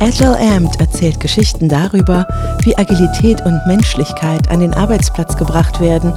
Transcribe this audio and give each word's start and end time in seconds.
Agile 0.00 0.38
Amped 0.38 0.80
erzählt 0.80 1.20
Geschichten 1.20 1.68
darüber, 1.68 2.26
wie 2.62 2.76
Agilität 2.76 3.44
und 3.46 3.60
Menschlichkeit 3.66 4.48
an 4.50 4.60
den 4.60 4.74
Arbeitsplatz 4.74 5.36
gebracht 5.36 5.80
werden 5.80 6.12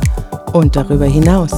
und 0.53 0.75
darüber 0.75 1.05
hinaus. 1.05 1.51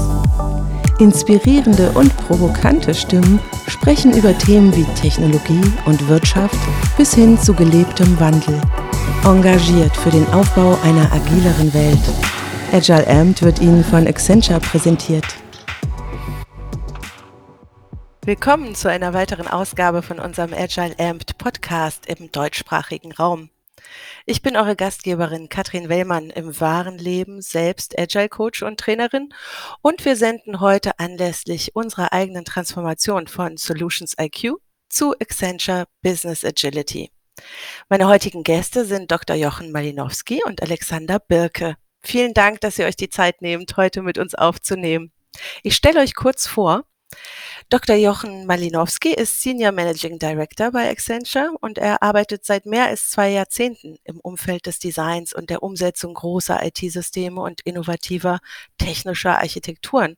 Inspirierende 1.00 1.92
und 1.92 2.16
provokante 2.28 2.94
Stimmen 2.94 3.40
sprechen 3.68 4.16
über 4.16 4.38
Themen 4.38 4.76
wie 4.76 4.84
Technologie 4.96 5.62
und 5.86 6.08
Wirtschaft 6.10 6.58
bis 6.98 7.14
hin 7.14 7.40
zu 7.40 7.54
gelebtem 7.54 8.20
Wandel. 8.20 8.60
Engagiert 9.24 9.96
für 9.96 10.10
den 10.10 10.28
Aufbau 10.34 10.78
einer 10.84 11.10
agileren 11.14 11.74
Welt. 11.74 12.00
Agile 12.74 13.08
Amped 13.08 13.42
wird 13.42 13.62
Ihnen 13.62 13.84
von 13.84 14.08
Accenture 14.08 14.60
präsentiert. 14.60 15.26
Willkommen 18.30 18.76
zu 18.76 18.92
einer 18.92 19.16
weiteren 19.16 19.48
Ausgabe 19.48 20.04
von 20.04 20.20
unserem 20.20 20.54
Agile 20.54 20.94
Amped 21.00 21.40
Podcast 21.40 22.06
im 22.06 22.32
deutschsprachigen 22.32 23.12
Raum. 23.12 23.50
Ich 24.28 24.44
bin 24.44 24.56
eure 24.56 24.76
Gastgeberin 24.76 25.50
Katrin 25.50 25.90
Wellmann 25.90 26.30
im 26.30 26.60
wahren 26.60 27.00
Leben, 27.00 27.42
selbst 27.42 27.98
Agile 27.98 28.30
Coach 28.30 28.62
und 28.62 28.80
Trainerin 28.80 29.34
und 29.82 30.06
wir 30.06 30.16
senden 30.16 30.60
heute 30.60 31.00
anlässlich 31.00 31.76
unserer 31.76 32.14
eigenen 32.14 32.46
Transformation 32.46 33.26
von 33.26 33.58
Solutions 33.58 34.14
IQ 34.22 34.58
zu 34.90 35.16
Accenture 35.20 35.86
Business 36.04 36.46
Agility. 36.46 37.12
Meine 37.90 38.08
heutigen 38.08 38.44
Gäste 38.44 38.86
sind 38.86 39.10
Dr. 39.10 39.38
Jochen 39.38 39.72
Malinowski 39.72 40.44
und 40.46 40.62
Alexander 40.62 41.18
Birke. 41.18 41.78
Vielen 42.04 42.36
Dank, 42.36 42.62
dass 42.62 42.78
ihr 42.78 42.86
euch 42.86 42.96
die 42.96 43.10
Zeit 43.10 43.42
nehmt, 43.42 43.76
heute 43.76 44.04
mit 44.04 44.20
uns 44.20 44.36
aufzunehmen. 44.36 45.12
Ich 45.64 45.76
stelle 45.76 46.02
euch 46.02 46.14
kurz 46.14 46.46
vor, 46.46 46.84
Dr. 47.70 47.96
Jochen 47.96 48.48
Malinowski 48.48 49.14
ist 49.14 49.42
Senior 49.42 49.72
Managing 49.72 50.18
Director 50.18 50.72
bei 50.72 50.90
Accenture 50.90 51.52
und 51.60 51.78
er 51.78 52.02
arbeitet 52.02 52.44
seit 52.44 52.66
mehr 52.66 52.86
als 52.86 53.12
zwei 53.12 53.30
Jahrzehnten 53.30 53.98
im 54.04 54.20
Umfeld 54.20 54.66
des 54.66 54.80
Designs 54.80 55.34
und 55.34 55.52
der 55.52 55.62
Umsetzung 55.62 56.16
großer 56.16 56.66
IT-Systeme 56.66 57.40
und 57.40 57.62
innovativer 57.62 58.40
technischer 58.80 59.38
Architekturen 59.38 60.16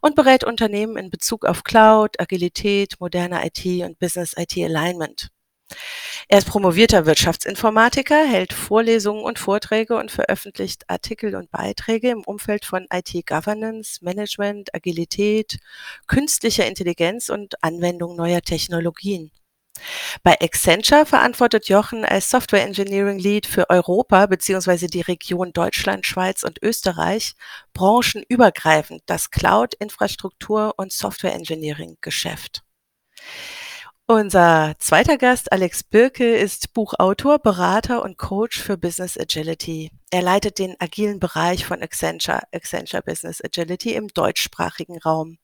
und 0.00 0.14
berät 0.14 0.44
Unternehmen 0.44 0.96
in 0.96 1.10
Bezug 1.10 1.44
auf 1.44 1.62
Cloud, 1.62 2.18
Agilität, 2.18 3.00
moderne 3.00 3.44
IT 3.44 3.64
und 3.84 3.98
Business 3.98 4.34
IT 4.36 4.56
Alignment. 4.56 5.33
Er 6.28 6.38
ist 6.38 6.48
promovierter 6.48 7.06
Wirtschaftsinformatiker, 7.06 8.26
hält 8.26 8.52
Vorlesungen 8.52 9.24
und 9.24 9.38
Vorträge 9.38 9.96
und 9.96 10.10
veröffentlicht 10.10 10.88
Artikel 10.88 11.36
und 11.36 11.50
Beiträge 11.50 12.10
im 12.10 12.22
Umfeld 12.24 12.64
von 12.64 12.86
IT-Governance, 12.92 14.02
Management, 14.02 14.74
Agilität, 14.74 15.58
künstlicher 16.06 16.66
Intelligenz 16.66 17.28
und 17.28 17.62
Anwendung 17.62 18.16
neuer 18.16 18.42
Technologien. 18.42 19.30
Bei 20.22 20.38
Accenture 20.40 21.04
verantwortet 21.04 21.68
Jochen 21.68 22.04
als 22.04 22.30
Software 22.30 22.62
Engineering 22.62 23.18
Lead 23.18 23.46
für 23.46 23.68
Europa 23.70 24.26
bzw. 24.26 24.86
die 24.86 25.00
Region 25.00 25.52
Deutschland, 25.52 26.06
Schweiz 26.06 26.42
und 26.42 26.62
Österreich 26.62 27.34
branchenübergreifend 27.72 29.02
das 29.06 29.30
Cloud, 29.30 29.74
Infrastruktur 29.74 30.74
und 30.76 30.92
Software 30.92 31.34
Engineering 31.34 31.98
Geschäft. 32.00 32.62
Unser 34.06 34.74
zweiter 34.80 35.16
Gast, 35.16 35.50
Alex 35.50 35.82
Birke, 35.82 36.36
ist 36.36 36.74
Buchautor, 36.74 37.38
Berater 37.38 38.02
und 38.02 38.18
Coach 38.18 38.60
für 38.60 38.76
Business 38.76 39.16
Agility. 39.16 39.92
Er 40.10 40.20
leitet 40.20 40.58
den 40.58 40.78
agilen 40.78 41.18
Bereich 41.18 41.64
von 41.64 41.82
Accenture, 41.82 42.42
Accenture 42.52 43.02
Business 43.02 43.42
Agility 43.42 43.94
im 43.94 44.08
deutschsprachigen 44.08 44.98
Raum. 44.98 45.38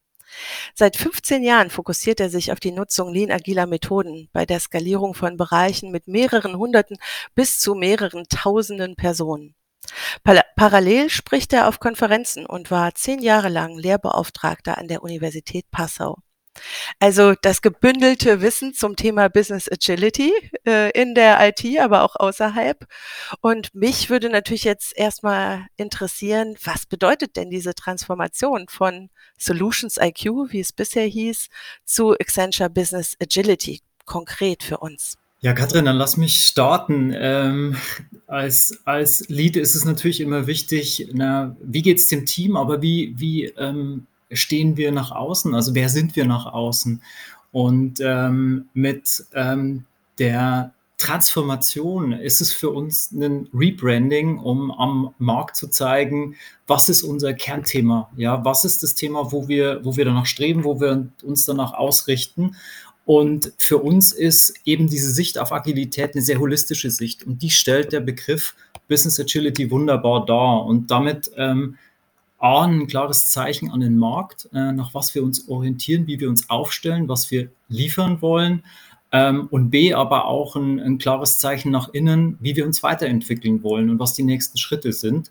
Seit 0.75 0.99
15 0.99 1.43
Jahren 1.43 1.71
fokussiert 1.71 2.21
er 2.21 2.29
sich 2.29 2.53
auf 2.53 2.61
die 2.61 2.73
Nutzung 2.73 3.15
lean-agiler 3.15 3.65
Methoden 3.65 4.29
bei 4.35 4.45
der 4.45 4.61
Skalierung 4.61 5.15
von 5.15 5.39
Bereichen 5.39 5.91
mit 5.91 6.07
mehreren 6.07 6.59
Hunderten 6.59 6.99
bis 7.35 7.61
zu 7.61 7.75
mehreren 7.75 8.25
Tausenden 8.29 8.95
Personen. 8.95 9.55
Parallel 10.55 11.09
spricht 11.09 11.55
er 11.55 11.67
auf 11.67 11.81
Konferenzen 11.81 12.45
und 12.45 12.71
war 12.71 12.95
zehn 12.95 13.23
Jahre 13.23 13.49
lang 13.49 13.79
Lehrbeauftragter 13.79 14.77
an 14.77 14.87
der 14.87 15.03
Universität 15.03 15.71
Passau. 15.71 16.19
Also 16.99 17.35
das 17.41 17.63
gebündelte 17.63 18.43
Wissen 18.43 18.75
zum 18.75 18.97
Thema 18.97 19.29
Business 19.29 19.71
Agility 19.71 20.33
äh, 20.67 20.91
in 21.01 21.15
der 21.15 21.39
IT, 21.49 21.65
aber 21.79 22.03
auch 22.03 22.17
außerhalb. 22.17 22.87
Und 23.41 23.75
mich 23.75 24.11
würde 24.11 24.29
natürlich 24.29 24.65
jetzt 24.65 24.97
erstmal 24.97 25.67
interessieren, 25.77 26.57
was 26.65 26.87
bedeutet 26.87 27.37
denn 27.37 27.51
diese 27.51 27.75
Transformation 27.75 28.67
von 28.69 29.11
Solutions 29.39 29.97
IQ, 29.97 30.53
wie 30.53 30.61
es 30.61 30.73
bisher 30.73 31.07
hieß, 31.07 31.49
zu 31.85 32.13
Accenture 32.13 32.71
Business 32.71 33.17
Agility 33.21 33.81
konkret 34.05 34.63
für 34.63 34.79
uns? 34.79 35.17
Ja, 35.43 35.55
Katrin, 35.55 35.87
dann 35.87 35.97
lass 35.97 36.19
mich 36.19 36.45
starten. 36.45 37.15
Ähm, 37.17 37.77
als, 38.27 38.79
als 38.85 39.27
Lead 39.29 39.57
ist 39.57 39.75
es 39.75 39.87
natürlich 39.87 40.21
immer 40.21 40.47
wichtig, 40.47 41.09
na, 41.15 41.57
wie 41.63 41.81
geht 41.81 41.97
es 41.97 42.09
dem 42.09 42.27
Team, 42.27 42.57
aber 42.57 42.83
wie, 42.83 43.15
wie 43.17 43.47
ähm, 43.47 44.07
stehen 44.33 44.77
wir 44.77 44.93
nach 44.93 45.11
außen? 45.11 45.55
Also 45.55 45.75
wer 45.75 45.89
sind 45.89 46.17
wir 46.17 46.27
nach 46.27 46.47
außen? 46.47 47.03
Und 47.53 47.99
ähm, 48.01 48.69
mit 48.75 49.25
ähm, 49.35 49.85
der 50.19 50.73
Transformation 51.01 52.13
ist 52.13 52.43
es 52.43 52.53
für 52.53 52.69
uns 52.71 53.11
ein 53.11 53.49
Rebranding, 53.55 54.39
um 54.39 54.71
am 54.71 55.15
Markt 55.19 55.57
zu 55.57 55.69
zeigen, 55.69 56.37
was 56.67 56.91
ist 56.91 57.03
unser 57.03 57.33
Kernthema? 57.33 58.11
Ja, 58.17 58.45
was 58.45 58.65
ist 58.65 58.83
das 58.83 58.95
Thema, 58.95 59.33
wo 59.33 59.49
wir, 59.49 59.81
wo 59.83 59.97
wir 59.97 60.05
danach 60.05 60.27
streben, 60.27 60.63
wo 60.63 60.79
wir 60.79 61.09
uns 61.23 61.47
danach 61.47 61.73
ausrichten? 61.73 62.55
Und 63.07 63.53
für 63.57 63.79
uns 63.79 64.13
ist 64.13 64.55
eben 64.67 64.89
diese 64.89 65.11
Sicht 65.11 65.39
auf 65.39 65.53
Agilität 65.53 66.15
eine 66.15 66.23
sehr 66.23 66.39
holistische 66.39 66.91
Sicht. 66.91 67.27
Und 67.27 67.43
die 67.43 67.51
stellt 67.51 67.93
der 67.93 68.01
Begriff 68.01 68.55
Business 68.87 69.19
Agility 69.19 69.71
wunderbar 69.71 70.27
dar. 70.27 70.67
Und 70.67 70.91
damit 70.91 71.31
ähm, 71.37 71.77
A, 72.41 72.65
ein 72.65 72.87
klares 72.87 73.29
Zeichen 73.29 73.71
an 73.71 73.81
den 73.81 73.99
Markt, 73.99 74.49
äh, 74.55 74.73
nach 74.73 74.95
was 74.95 75.15
wir 75.15 75.23
uns 75.23 75.49
orientieren, 75.49 76.07
wie 76.07 76.19
wir 76.19 76.29
uns 76.29 76.49
aufstellen, 76.49 77.09
was 77.09 77.31
wir 77.31 77.51
liefern 77.69 78.23
wollen. 78.23 78.65
Ähm, 79.13 79.49
und 79.51 79.71
B, 79.71 79.93
aber 79.93 80.25
auch 80.25 80.57
ein, 80.57 80.81
ein, 80.81 80.99
klares 80.99 81.39
Zeichen 81.39 81.71
nach 81.71 81.91
innen, 81.93 82.39
wie 82.41 82.57
wir 82.57 82.65
uns 82.65 82.83
weiterentwickeln 82.83 83.63
wollen 83.63 83.91
und 83.91 83.99
was 83.99 84.15
die 84.15 84.23
nächsten 84.23 84.57
Schritte 84.57 84.93
sind. 84.93 85.31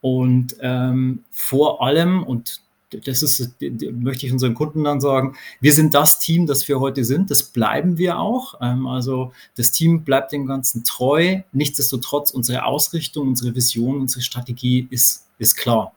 Und 0.00 0.56
ähm, 0.60 1.24
vor 1.30 1.82
allem, 1.82 2.24
und 2.24 2.62
das 2.90 3.22
ist, 3.22 3.54
möchte 3.92 4.26
ich 4.26 4.32
unseren 4.32 4.54
Kunden 4.54 4.82
dann 4.84 5.00
sagen, 5.00 5.36
wir 5.60 5.72
sind 5.72 5.94
das 5.94 6.18
Team, 6.18 6.46
das 6.46 6.66
wir 6.68 6.80
heute 6.80 7.04
sind, 7.04 7.30
das 7.30 7.42
bleiben 7.42 7.98
wir 7.98 8.18
auch. 8.18 8.54
Ähm, 8.60 8.86
also 8.86 9.32
das 9.56 9.70
Team 9.70 10.02
bleibt 10.02 10.32
dem 10.32 10.46
Ganzen 10.46 10.82
treu. 10.82 11.40
Nichtsdestotrotz, 11.52 12.30
unsere 12.30 12.64
Ausrichtung, 12.64 13.28
unsere 13.28 13.54
Vision, 13.54 14.00
unsere 14.00 14.22
Strategie 14.22 14.88
ist, 14.90 15.26
ist 15.38 15.54
klar. 15.56 15.92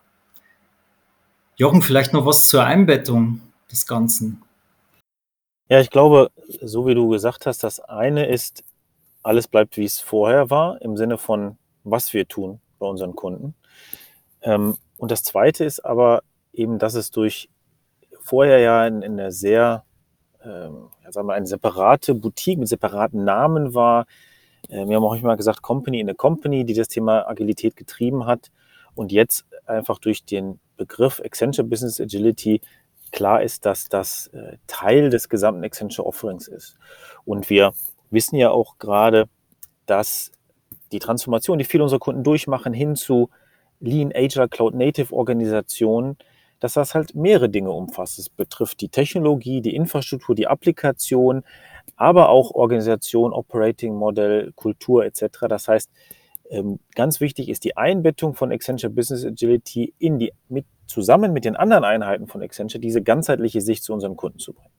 Jochen, 1.61 1.83
vielleicht 1.83 2.11
noch 2.11 2.25
was 2.25 2.47
zur 2.47 2.63
Einbettung 2.63 3.39
des 3.71 3.85
Ganzen. 3.85 4.41
Ja, 5.69 5.79
ich 5.79 5.91
glaube, 5.91 6.31
so 6.59 6.87
wie 6.87 6.95
du 6.95 7.07
gesagt 7.09 7.45
hast, 7.45 7.61
das 7.61 7.79
eine 7.79 8.25
ist, 8.25 8.63
alles 9.21 9.47
bleibt, 9.47 9.77
wie 9.77 9.85
es 9.85 9.99
vorher 9.99 10.49
war, 10.49 10.81
im 10.81 10.97
Sinne 10.97 11.19
von, 11.19 11.59
was 11.83 12.15
wir 12.15 12.27
tun 12.27 12.61
bei 12.79 12.87
unseren 12.87 13.15
Kunden. 13.15 13.53
Ähm, 14.41 14.75
und 14.97 15.11
das 15.11 15.21
zweite 15.21 15.63
ist 15.63 15.85
aber 15.85 16.23
eben, 16.51 16.79
dass 16.79 16.95
es 16.95 17.11
durch 17.11 17.47
vorher 18.23 18.57
ja 18.57 18.87
in, 18.87 19.03
in 19.03 19.19
einer 19.19 19.31
sehr, 19.31 19.85
ähm, 20.43 20.87
sagen 21.11 21.27
wir, 21.27 21.35
eine 21.35 21.45
separate 21.45 22.15
Boutique 22.15 22.57
mit 22.57 22.69
separaten 22.69 23.23
Namen 23.23 23.75
war. 23.75 24.07
Äh, 24.67 24.87
wir 24.87 24.95
haben 24.95 25.05
auch 25.05 25.13
immer 25.13 25.37
gesagt, 25.37 25.61
Company 25.61 25.99
in 25.99 26.09
a 26.09 26.15
Company, 26.15 26.65
die 26.65 26.73
das 26.73 26.87
Thema 26.87 27.29
Agilität 27.29 27.75
getrieben 27.75 28.25
hat. 28.25 28.49
Und 28.95 29.11
jetzt 29.11 29.45
einfach 29.67 29.99
durch 29.99 30.25
den 30.25 30.59
Begriff 30.81 31.21
Accenture 31.23 31.67
Business 31.67 32.01
Agility 32.01 32.59
klar 33.11 33.43
ist, 33.43 33.65
dass 33.65 33.87
das 33.87 34.27
äh, 34.27 34.57
Teil 34.65 35.09
des 35.09 35.29
gesamten 35.29 35.63
Accenture 35.63 36.07
Offerings 36.07 36.47
ist. 36.47 36.75
Und 37.23 37.49
wir 37.49 37.73
wissen 38.09 38.35
ja 38.35 38.49
auch 38.49 38.79
gerade, 38.79 39.29
dass 39.85 40.31
die 40.91 40.99
Transformation, 40.99 41.59
die 41.59 41.65
viele 41.65 41.83
unserer 41.83 41.99
Kunden 41.99 42.23
durchmachen, 42.23 42.73
hin 42.73 42.95
zu 42.95 43.29
Lean, 43.79 44.11
Agile, 44.13 44.49
Cloud 44.49 44.73
Native 44.73 45.13
Organisationen, 45.13 46.17
dass 46.59 46.73
das 46.73 46.95
halt 46.95 47.15
mehrere 47.15 47.49
Dinge 47.49 47.71
umfasst. 47.71 48.19
Es 48.19 48.29
betrifft 48.29 48.81
die 48.81 48.89
Technologie, 48.89 49.61
die 49.61 49.75
Infrastruktur, 49.75 50.35
die 50.35 50.47
Applikation, 50.47 51.43
aber 51.95 52.29
auch 52.29 52.51
Organisation, 52.51 53.33
Operating 53.33 53.95
Model, 53.95 54.51
Kultur 54.55 55.05
etc. 55.05 55.47
Das 55.47 55.67
heißt, 55.67 55.91
ähm, 56.51 56.79
ganz 56.95 57.21
wichtig 57.21 57.49
ist 57.49 57.63
die 57.63 57.77
Einbettung 57.77 58.35
von 58.35 58.51
Accenture 58.51 58.91
Business 58.91 59.25
Agility 59.25 59.93
in 59.99 60.19
die, 60.19 60.33
mit, 60.49 60.65
zusammen 60.91 61.33
mit 61.33 61.45
den 61.45 61.55
anderen 61.55 61.83
Einheiten 61.83 62.27
von 62.27 62.41
Accenture, 62.41 62.79
diese 62.79 63.01
ganzheitliche 63.01 63.61
Sicht 63.61 63.83
zu 63.83 63.93
unseren 63.93 64.15
Kunden 64.15 64.39
zu 64.39 64.53
bringen. 64.53 64.71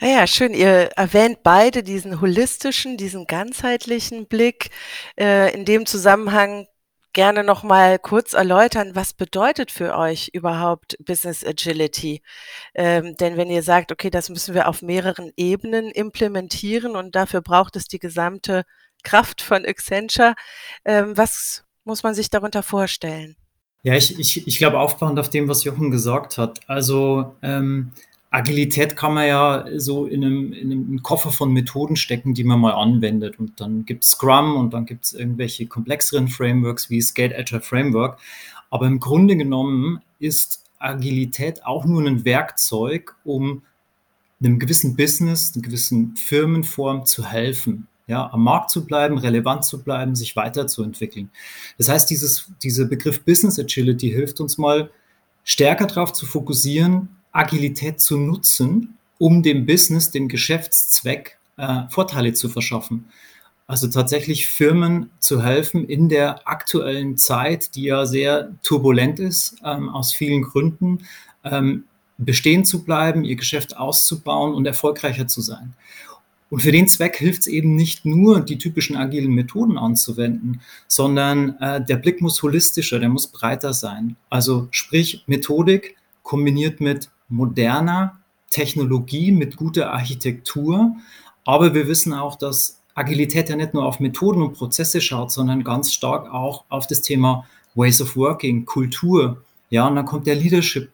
Ja, 0.00 0.26
schön. 0.26 0.54
Ihr 0.54 0.90
erwähnt 0.96 1.38
beide 1.42 1.82
diesen 1.82 2.20
holistischen, 2.20 2.96
diesen 2.96 3.26
ganzheitlichen 3.26 4.26
Blick. 4.26 4.70
Äh, 5.18 5.54
in 5.54 5.64
dem 5.64 5.86
Zusammenhang 5.86 6.66
gerne 7.12 7.44
noch 7.44 7.62
mal 7.62 7.98
kurz 7.98 8.34
erläutern, 8.34 8.94
was 8.94 9.14
bedeutet 9.14 9.70
für 9.70 9.96
euch 9.96 10.30
überhaupt 10.32 10.96
Business 11.04 11.44
Agility? 11.44 12.22
Ähm, 12.74 13.16
denn 13.16 13.36
wenn 13.36 13.48
ihr 13.48 13.62
sagt, 13.62 13.92
okay, 13.92 14.10
das 14.10 14.28
müssen 14.28 14.54
wir 14.54 14.68
auf 14.68 14.82
mehreren 14.82 15.30
Ebenen 15.36 15.90
implementieren 15.90 16.96
und 16.96 17.14
dafür 17.14 17.40
braucht 17.40 17.76
es 17.76 17.86
die 17.86 18.00
gesamte 18.00 18.64
Kraft 19.04 19.40
von 19.40 19.64
Accenture. 19.64 20.34
Ähm, 20.84 21.16
was 21.16 21.64
muss 21.84 22.02
man 22.02 22.14
sich 22.14 22.30
darunter 22.30 22.62
vorstellen? 22.62 23.36
Ja, 23.84 23.94
ich, 23.94 24.18
ich, 24.18 24.46
ich 24.46 24.58
glaube, 24.58 24.78
aufbauend 24.80 25.18
auf 25.18 25.28
dem, 25.28 25.46
was 25.46 25.62
Jochen 25.62 25.90
gesagt 25.90 26.38
hat. 26.38 26.58
Also 26.66 27.34
ähm, 27.42 27.92
Agilität 28.30 28.96
kann 28.96 29.12
man 29.12 29.28
ja 29.28 29.66
so 29.76 30.06
in 30.06 30.24
einem, 30.24 30.52
in 30.54 30.72
einem 30.72 31.02
Koffer 31.02 31.30
von 31.30 31.52
Methoden 31.52 31.94
stecken, 31.94 32.32
die 32.32 32.44
man 32.44 32.60
mal 32.60 32.72
anwendet. 32.72 33.38
Und 33.38 33.60
dann 33.60 33.84
gibt 33.84 34.04
es 34.04 34.12
Scrum 34.12 34.56
und 34.56 34.72
dann 34.72 34.86
gibt 34.86 35.04
es 35.04 35.12
irgendwelche 35.12 35.66
komplexeren 35.66 36.28
Frameworks 36.28 36.88
wie 36.88 37.00
Skate 37.02 37.34
Agile 37.34 37.60
Framework. 37.60 38.18
Aber 38.70 38.86
im 38.86 39.00
Grunde 39.00 39.36
genommen 39.36 40.00
ist 40.18 40.64
Agilität 40.78 41.64
auch 41.66 41.84
nur 41.84 42.02
ein 42.06 42.24
Werkzeug, 42.24 43.14
um 43.22 43.62
einem 44.42 44.58
gewissen 44.58 44.96
Business, 44.96 45.52
einer 45.54 45.62
gewissen 45.62 46.16
Firmenform 46.16 47.04
zu 47.04 47.26
helfen. 47.26 47.86
Ja, 48.06 48.30
am 48.32 48.44
Markt 48.44 48.70
zu 48.70 48.84
bleiben, 48.84 49.16
relevant 49.16 49.64
zu 49.64 49.82
bleiben, 49.82 50.14
sich 50.14 50.36
weiterzuentwickeln. 50.36 51.30
Das 51.78 51.88
heißt, 51.88 52.10
dieses, 52.10 52.52
dieser 52.62 52.84
Begriff 52.84 53.24
Business 53.24 53.58
Agility 53.58 54.10
hilft 54.10 54.40
uns 54.40 54.58
mal 54.58 54.90
stärker 55.42 55.86
darauf 55.86 56.12
zu 56.12 56.26
fokussieren, 56.26 57.08
Agilität 57.32 58.00
zu 58.00 58.18
nutzen, 58.18 58.98
um 59.18 59.42
dem 59.42 59.64
Business, 59.64 60.10
dem 60.10 60.28
Geschäftszweck 60.28 61.38
äh, 61.56 61.82
Vorteile 61.88 62.34
zu 62.34 62.48
verschaffen. 62.48 63.06
Also 63.66 63.88
tatsächlich 63.88 64.46
Firmen 64.46 65.10
zu 65.18 65.42
helfen 65.42 65.86
in 65.86 66.08
der 66.10 66.46
aktuellen 66.46 67.16
Zeit, 67.16 67.74
die 67.74 67.84
ja 67.84 68.04
sehr 68.04 68.52
turbulent 68.62 69.18
ist, 69.18 69.56
ähm, 69.64 69.88
aus 69.88 70.12
vielen 70.12 70.42
Gründen, 70.42 71.06
ähm, 71.44 71.84
bestehen 72.18 72.64
zu 72.64 72.84
bleiben, 72.84 73.24
ihr 73.24 73.36
Geschäft 73.36 73.76
auszubauen 73.76 74.54
und 74.54 74.66
erfolgreicher 74.66 75.26
zu 75.26 75.40
sein. 75.40 75.74
Und 76.54 76.60
für 76.60 76.70
den 76.70 76.86
Zweck 76.86 77.16
hilft 77.16 77.40
es 77.40 77.46
eben 77.48 77.74
nicht 77.74 78.04
nur, 78.04 78.40
die 78.40 78.58
typischen 78.58 78.94
agilen 78.94 79.32
Methoden 79.32 79.76
anzuwenden, 79.76 80.60
sondern 80.86 81.58
äh, 81.58 81.84
der 81.84 81.96
Blick 81.96 82.20
muss 82.20 82.40
holistischer, 82.44 83.00
der 83.00 83.08
muss 83.08 83.26
breiter 83.26 83.72
sein. 83.72 84.14
Also 84.30 84.68
sprich 84.70 85.24
Methodik 85.26 85.96
kombiniert 86.22 86.80
mit 86.80 87.10
moderner 87.28 88.20
Technologie, 88.50 89.32
mit 89.32 89.56
guter 89.56 89.92
Architektur. 89.92 90.94
Aber 91.44 91.74
wir 91.74 91.88
wissen 91.88 92.12
auch, 92.12 92.36
dass 92.36 92.80
Agilität 92.94 93.48
ja 93.48 93.56
nicht 93.56 93.74
nur 93.74 93.84
auf 93.84 93.98
Methoden 93.98 94.40
und 94.40 94.52
Prozesse 94.52 95.00
schaut, 95.00 95.32
sondern 95.32 95.64
ganz 95.64 95.92
stark 95.92 96.32
auch 96.32 96.66
auf 96.68 96.86
das 96.86 97.02
Thema 97.02 97.48
Ways 97.74 98.00
of 98.00 98.14
Working, 98.14 98.64
Kultur. 98.64 99.42
Ja, 99.70 99.88
und 99.88 99.96
dann 99.96 100.06
kommt 100.06 100.28
der 100.28 100.36
Leadership 100.36 100.92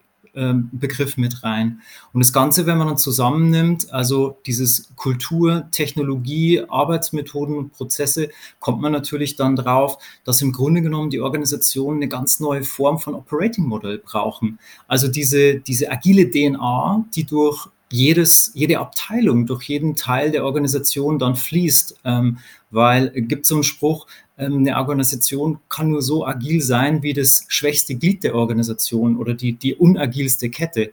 Begriff 0.73 1.17
mit 1.17 1.43
rein. 1.43 1.81
Und 2.13 2.21
das 2.21 2.33
Ganze, 2.33 2.67
wenn 2.67 2.79
man 2.79 2.89
dann 2.89 2.99
zusammennimmt, 2.99 3.93
also 3.93 4.39
dieses 4.47 4.91
Kultur, 4.97 5.69
Technologie, 5.71 6.63
Arbeitsmethoden 6.69 7.57
und 7.57 7.73
Prozesse, 7.73 8.31
kommt 8.59 8.81
man 8.81 8.93
natürlich 8.93 9.37
dann 9.37 9.57
drauf, 9.57 9.99
dass 10.25 10.43
im 10.43 10.53
Grunde 10.53 10.83
genommen 10.83 11.11
die 11.11 11.21
Organisationen 11.21 11.99
eine 11.99 12.09
ganz 12.09 12.41
neue 12.41 12.65
Form 12.65 12.99
von 12.99 13.15
Operating 13.15 13.65
Model 13.65 13.99
brauchen. 13.99 14.59
Also 14.89 15.09
diese, 15.09 15.57
diese 15.57 15.91
agile 15.91 16.31
DNA, 16.31 17.05
die 17.15 17.25
durch 17.25 17.69
jedes, 17.93 18.53
jede 18.55 18.79
Abteilung, 18.79 19.47
durch 19.47 19.65
jeden 19.65 19.97
Teil 19.97 20.31
der 20.31 20.45
Organisation 20.45 21.19
dann 21.19 21.35
fließt. 21.35 21.97
Ähm, 22.05 22.39
weil 22.71 23.11
es 23.15 23.27
gibt 23.29 23.47
so 23.47 23.57
einen 23.57 23.65
Spruch, 23.65 24.07
ähm, 24.07 24.30
eine 24.47 24.77
Organisation 24.77 25.59
kann 25.69 25.91
nur 25.91 26.03
so 26.03 26.27
agil 26.27 26.63
sein 26.63 27.03
wie 27.03 27.13
das 27.13 27.45
schwächste 27.49 27.95
Glied 27.95 28.25
der 28.25 28.35
Organisation 28.35 29.17
oder 29.17 29.35
die, 29.35 29.53
die 29.53 29.75
unagilste 29.75 30.51
Kette. 30.51 30.93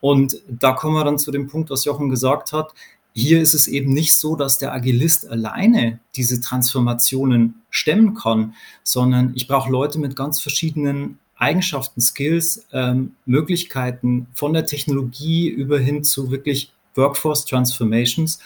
Und 0.00 0.42
da 0.48 0.72
kommen 0.72 0.94
wir 0.96 1.04
dann 1.04 1.18
zu 1.18 1.30
dem 1.30 1.46
Punkt, 1.46 1.70
was 1.70 1.84
Jochen 1.84 2.10
gesagt 2.10 2.52
hat. 2.52 2.74
Hier 3.14 3.40
ist 3.40 3.54
es 3.54 3.68
eben 3.68 3.92
nicht 3.92 4.14
so, 4.14 4.36
dass 4.36 4.58
der 4.58 4.72
Agilist 4.72 5.28
alleine 5.28 6.00
diese 6.16 6.40
Transformationen 6.40 7.62
stemmen 7.70 8.14
kann, 8.14 8.54
sondern 8.82 9.32
ich 9.34 9.46
brauche 9.48 9.70
Leute 9.70 9.98
mit 9.98 10.16
ganz 10.16 10.40
verschiedenen 10.40 11.18
Eigenschaften, 11.36 12.00
Skills, 12.00 12.66
ähm, 12.72 13.14
Möglichkeiten 13.26 14.26
von 14.32 14.52
der 14.52 14.64
Technologie 14.64 15.48
über 15.48 15.78
hin 15.78 16.04
zu 16.04 16.30
wirklich 16.30 16.72
Workforce 16.94 17.44
Transformations. 17.44 18.38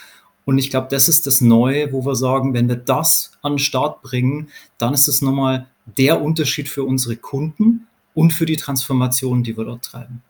Und 0.47 0.59
ich 0.59 0.71
glaube, 0.71 0.87
das 0.91 1.09
ist 1.09 1.27
das 1.27 1.41
Neue, 1.41 1.93
wo 1.93 2.07
wir 2.07 2.15
sagen, 2.15 2.55
wenn 2.55 2.69
wir 2.69 2.77
das 2.77 3.33
an 3.43 3.55
den 3.55 3.59
Start 3.59 4.01
bringen, 4.01 4.49
dann 4.79 4.95
ist 4.95 5.09
es 5.09 5.21
nochmal 5.21 5.67
der 5.99 6.23
Unterschied 6.23 6.69
für 6.69 6.85
unsere 6.85 7.17
Kunden 7.17 7.89
und 8.15 8.33
für 8.33 8.47
die 8.47 8.57
Transformation, 8.57 9.43
die 9.43 9.57
wir 9.57 9.65
dort 9.65 9.85
treiben. 9.85 10.23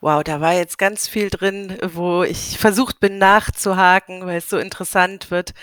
Wow, 0.00 0.24
da 0.24 0.40
war 0.40 0.54
jetzt 0.54 0.76
ganz 0.76 1.08
viel 1.08 1.30
drin, 1.30 1.78
wo 1.82 2.24
ich 2.24 2.58
versucht 2.58 2.98
bin 2.98 3.18
nachzuhaken, 3.18 4.26
weil 4.26 4.38
es 4.38 4.50
so 4.50 4.58
interessant 4.58 5.30
wird. 5.30 5.54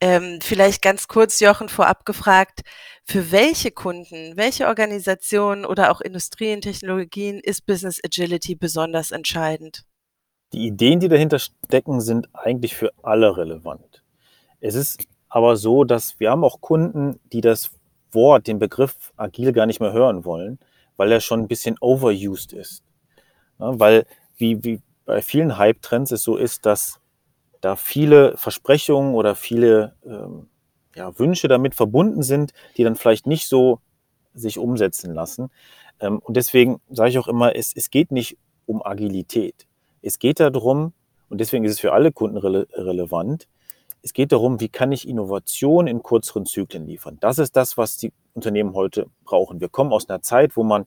Ähm, 0.00 0.40
vielleicht 0.42 0.82
ganz 0.82 1.08
kurz, 1.08 1.40
Jochen, 1.40 1.70
vorab 1.70 2.04
gefragt, 2.04 2.60
für 3.04 3.32
welche 3.32 3.70
Kunden, 3.70 4.36
welche 4.36 4.66
Organisationen 4.68 5.64
oder 5.64 5.90
auch 5.90 6.02
Industrien, 6.02 6.60
Technologien 6.60 7.40
ist 7.40 7.64
Business 7.64 7.98
Agility 8.04 8.54
besonders 8.54 9.10
entscheidend? 9.10 9.84
Die 10.52 10.66
Ideen, 10.66 11.00
die 11.00 11.08
dahinter 11.08 11.38
stecken, 11.38 12.00
sind 12.00 12.28
eigentlich 12.32 12.74
für 12.74 12.92
alle 13.02 13.36
relevant. 13.36 14.02
Es 14.60 14.74
ist 14.74 15.06
aber 15.28 15.56
so, 15.56 15.84
dass 15.84 16.18
wir 16.20 16.30
haben 16.30 16.44
auch 16.44 16.60
Kunden, 16.60 17.20
die 17.32 17.40
das 17.40 17.70
Wort, 18.12 18.46
den 18.46 18.58
Begriff 18.58 19.12
agil 19.16 19.52
gar 19.52 19.66
nicht 19.66 19.80
mehr 19.80 19.92
hören 19.92 20.24
wollen, 20.24 20.58
weil 20.96 21.12
er 21.12 21.20
schon 21.20 21.40
ein 21.40 21.48
bisschen 21.48 21.76
overused 21.80 22.52
ist. 22.52 22.82
Ja, 23.58 23.78
weil 23.78 24.06
wie, 24.36 24.64
wie 24.64 24.80
bei 25.04 25.20
vielen 25.20 25.58
Hype-Trends 25.58 26.12
es 26.12 26.22
so 26.22 26.36
ist, 26.36 26.64
dass 26.64 27.00
da 27.60 27.76
viele 27.76 28.36
Versprechungen 28.36 29.14
oder 29.14 29.34
viele 29.34 29.94
ähm, 30.06 30.48
ja, 30.94 31.18
Wünsche 31.18 31.48
damit 31.48 31.74
verbunden 31.74 32.22
sind, 32.22 32.52
die 32.76 32.84
dann 32.84 32.96
vielleicht 32.96 33.26
nicht 33.26 33.48
so 33.48 33.80
sich 34.34 34.58
umsetzen 34.58 35.12
lassen. 35.12 35.50
Ähm, 36.00 36.18
und 36.20 36.36
deswegen 36.36 36.80
sage 36.88 37.10
ich 37.10 37.18
auch 37.18 37.28
immer, 37.28 37.54
es, 37.54 37.74
es 37.74 37.90
geht 37.90 38.12
nicht 38.12 38.38
um 38.66 38.82
Agilität. 38.82 39.67
Es 40.02 40.18
geht 40.18 40.40
darum, 40.40 40.92
und 41.28 41.40
deswegen 41.40 41.64
ist 41.64 41.72
es 41.72 41.80
für 41.80 41.92
alle 41.92 42.12
Kunden 42.12 42.36
rele 42.36 42.66
relevant, 42.72 43.48
es 44.02 44.12
geht 44.12 44.32
darum, 44.32 44.60
wie 44.60 44.68
kann 44.68 44.92
ich 44.92 45.08
Innovation 45.08 45.86
in 45.86 46.02
kürzeren 46.02 46.46
Zyklen 46.46 46.86
liefern. 46.86 47.18
Das 47.20 47.38
ist 47.38 47.56
das, 47.56 47.76
was 47.76 47.96
die 47.96 48.12
Unternehmen 48.32 48.74
heute 48.74 49.06
brauchen. 49.24 49.60
Wir 49.60 49.68
kommen 49.68 49.92
aus 49.92 50.08
einer 50.08 50.22
Zeit, 50.22 50.56
wo 50.56 50.62
man 50.62 50.86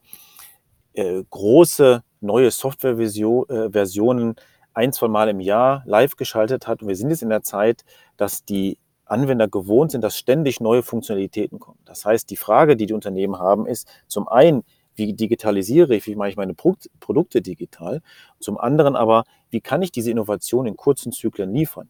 äh, 0.94 1.24
große 1.30 2.04
neue 2.22 2.52
Softwareversionen 2.52 4.32
äh, 4.32 4.42
ein, 4.74 4.94
zwei 4.94 5.08
Mal 5.10 5.30
im 5.30 5.40
Jahr 5.42 5.84
live 5.86 6.16
geschaltet 6.16 6.68
hat. 6.68 6.82
Und 6.82 6.88
wir 6.88 6.96
sind 6.96 7.10
jetzt 7.10 7.24
in 7.24 7.30
der 7.30 7.44
Zeit, 7.44 7.84
dass 8.16 8.46
die 8.46 8.78
Anwender 9.06 9.50
gewohnt 9.50 9.92
sind, 9.92 10.02
dass 10.02 10.18
ständig 10.18 10.62
neue 10.62 10.84
Funktionalitäten 10.84 11.60
kommen. 11.60 11.80
Das 11.84 12.06
heißt, 12.06 12.30
die 12.30 12.38
Frage, 12.38 12.78
die 12.78 12.86
die 12.86 12.94
Unternehmen 12.94 13.38
haben, 13.38 13.66
ist 13.68 13.88
zum 14.08 14.30
einen, 14.30 14.64
wie 14.96 15.14
digitalisiere 15.14 15.96
ich, 15.96 16.08
wie 16.08 16.16
mache 16.16 16.30
ich 16.30 16.38
meine 16.38 16.54
Produkte 16.54 17.42
digital? 17.42 18.02
Zum 18.40 18.58
anderen 18.58 18.96
aber, 18.96 19.24
wie 19.50 19.62
kann 19.62 19.82
ich 19.82 19.92
diese 19.92 20.12
Innovation 20.12 20.66
in 20.66 20.78
kurzen 20.78 21.12
Zyklen 21.12 21.54
liefern? 21.54 21.90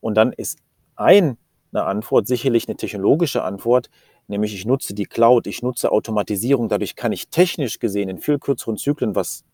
Und 0.00 0.14
dann 0.14 0.32
ist 0.32 0.58
eine 0.96 1.36
Antwort 1.72 2.26
sicherlich 2.26 2.68
eine 2.68 2.76
technologische 2.76 3.42
Antwort, 3.42 3.90
nämlich 4.26 4.54
ich 4.54 4.64
nutze 4.64 4.94
die 4.94 5.06
Cloud, 5.06 5.46
ich 5.46 5.62
nutze 5.62 5.92
Automatisierung, 5.92 6.68
dadurch 6.68 6.96
kann 6.96 7.12
ich 7.12 7.28
technisch 7.28 7.78
gesehen 7.78 8.08
in 8.08 8.18
viel 8.18 8.38
kürzeren 8.38 8.76
Zyklen 8.76 9.14
was 9.14 9.44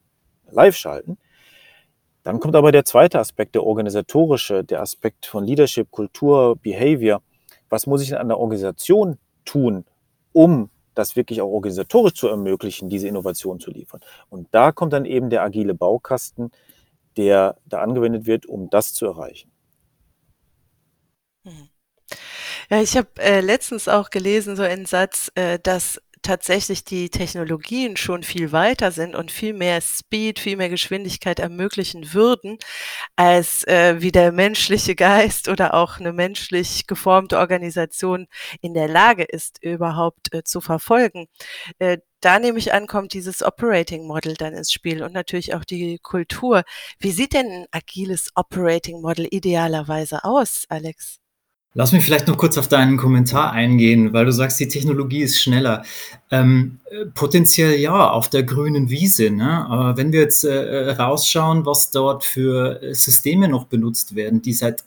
live 0.51 0.77
schalten. 0.77 1.19
Dann 2.23 2.41
kommt 2.41 2.57
aber 2.57 2.73
der 2.73 2.85
zweite 2.85 3.19
Aspekt, 3.19 3.55
der 3.55 3.65
organisatorische, 3.65 4.65
der 4.65 4.81
Aspekt 4.81 5.27
von 5.27 5.45
Leadership, 5.45 5.91
Kultur, 5.91 6.57
Behavior. 6.57 7.21
Was 7.69 7.87
muss 7.87 8.03
ich 8.03 8.11
in 8.11 8.17
einer 8.17 8.39
Organisation 8.39 9.19
tun, 9.45 9.85
um 10.33 10.71
das 10.95 11.17
wirklich 11.17 11.41
auch 11.41 11.49
organisatorisch 11.49 12.15
zu 12.15 12.29
ermöglichen, 12.29 12.89
diese 12.89 13.09
Innovation 13.09 13.61
zu 13.61 13.71
liefern. 13.71 14.01
Und 14.29 14.49
da 14.53 14.73
kommt 14.73 14.93
dann 14.93 15.05
eben 15.05 15.31
der 15.31 15.43
agile 15.43 15.75
Baukasten, 15.75 16.51
der 17.17 17.57
da 17.67 17.81
angewendet 17.83 18.27
wird, 18.27 18.47
um 18.47 18.71
das 18.71 18.93
zu 18.93 19.07
erreichen. 19.07 19.51
Hm. 21.45 21.69
Ja, 22.71 22.81
ich 22.81 22.97
habe 22.97 23.09
äh, 23.19 23.41
letztens 23.41 23.89
auch 23.89 24.11
gelesen, 24.11 24.57
so 24.57 24.63
einen 24.63 24.87
Satz, 24.87 25.31
äh, 25.35 25.59
dass 25.59 26.01
tatsächlich 26.25 26.85
die 26.85 27.11
Technologien 27.11 27.97
schon 27.97 28.25
viel 28.25 28.51
weiter 28.51 28.91
sind 28.91 29.15
und 29.15 29.31
viel 29.31 29.53
mehr 29.55 29.81
Speed, 29.81 30.41
viel 30.41 30.57
mehr 30.57 30.69
Geschwindigkeit 30.69 31.39
ermöglichen 31.39 32.13
würden, 32.13 32.59
als 33.17 33.65
äh, 33.69 33.97
wie 34.01 34.11
der 34.13 34.33
menschliche 34.33 34.95
Geist 34.97 35.49
oder 35.49 35.75
auch 35.75 35.99
eine 36.01 36.13
menschlich 36.13 36.87
geformte 36.89 37.39
Organisation 37.39 38.27
in 38.61 38.75
der 38.75 38.89
Lage 38.89 39.25
ist, 39.25 39.63
überhaupt 39.63 40.35
äh, 40.35 40.43
zu 40.45 40.61
verfolgen. 40.61 41.29
Äh, 41.79 41.99
da 42.21 42.39
nehme 42.39 42.59
ich 42.59 42.73
an, 42.73 42.87
kommt 42.87 43.13
dieses 43.13 43.43
Operating 43.43 44.07
Model 44.07 44.35
dann 44.35 44.55
ins 44.55 44.73
Spiel 44.73 45.03
und 45.03 45.13
natürlich 45.13 45.55
auch 45.55 45.65
die 45.65 45.99
Kultur. 45.99 46.65
Wie 46.99 47.13
sieht 47.13 47.35
denn 47.35 47.51
ein 47.51 47.67
agiles 47.71 48.31
Operating 48.35 49.03
Model 49.03 49.27
idealerweise 49.31 50.25
aus, 50.25 50.65
Alex? 50.71 51.24
Lass 51.77 51.91
mich 51.91 52.05
vielleicht 52.05 52.29
noch 52.29 52.39
kurz 52.39 52.57
auf 52.57 52.69
deinen 52.69 52.97
Kommentar 52.97 53.51
eingehen, 53.51 54.13
weil 54.13 54.25
du 54.25 54.33
sagst, 54.33 54.61
die 54.61 54.69
Technologie 54.69 55.23
ist 55.23 55.43
schneller. 55.43 55.85
Ähm, 56.31 56.79
potenziell 57.15 57.75
ja, 57.81 58.11
auf 58.11 58.31
der 58.31 58.45
grünen 58.45 58.91
Wiese. 58.91 59.31
Ne? 59.31 59.67
Aber 59.69 59.97
wenn 59.97 60.13
wir 60.13 60.21
jetzt 60.21 60.45
äh, 60.45 60.91
rausschauen, 60.93 61.67
was 61.67 61.91
dort 61.91 62.25
für 62.25 62.81
Systeme 62.93 63.49
noch 63.49 63.65
benutzt 63.65 64.15
werden, 64.15 64.41
die 64.41 64.53
seit 64.53 64.85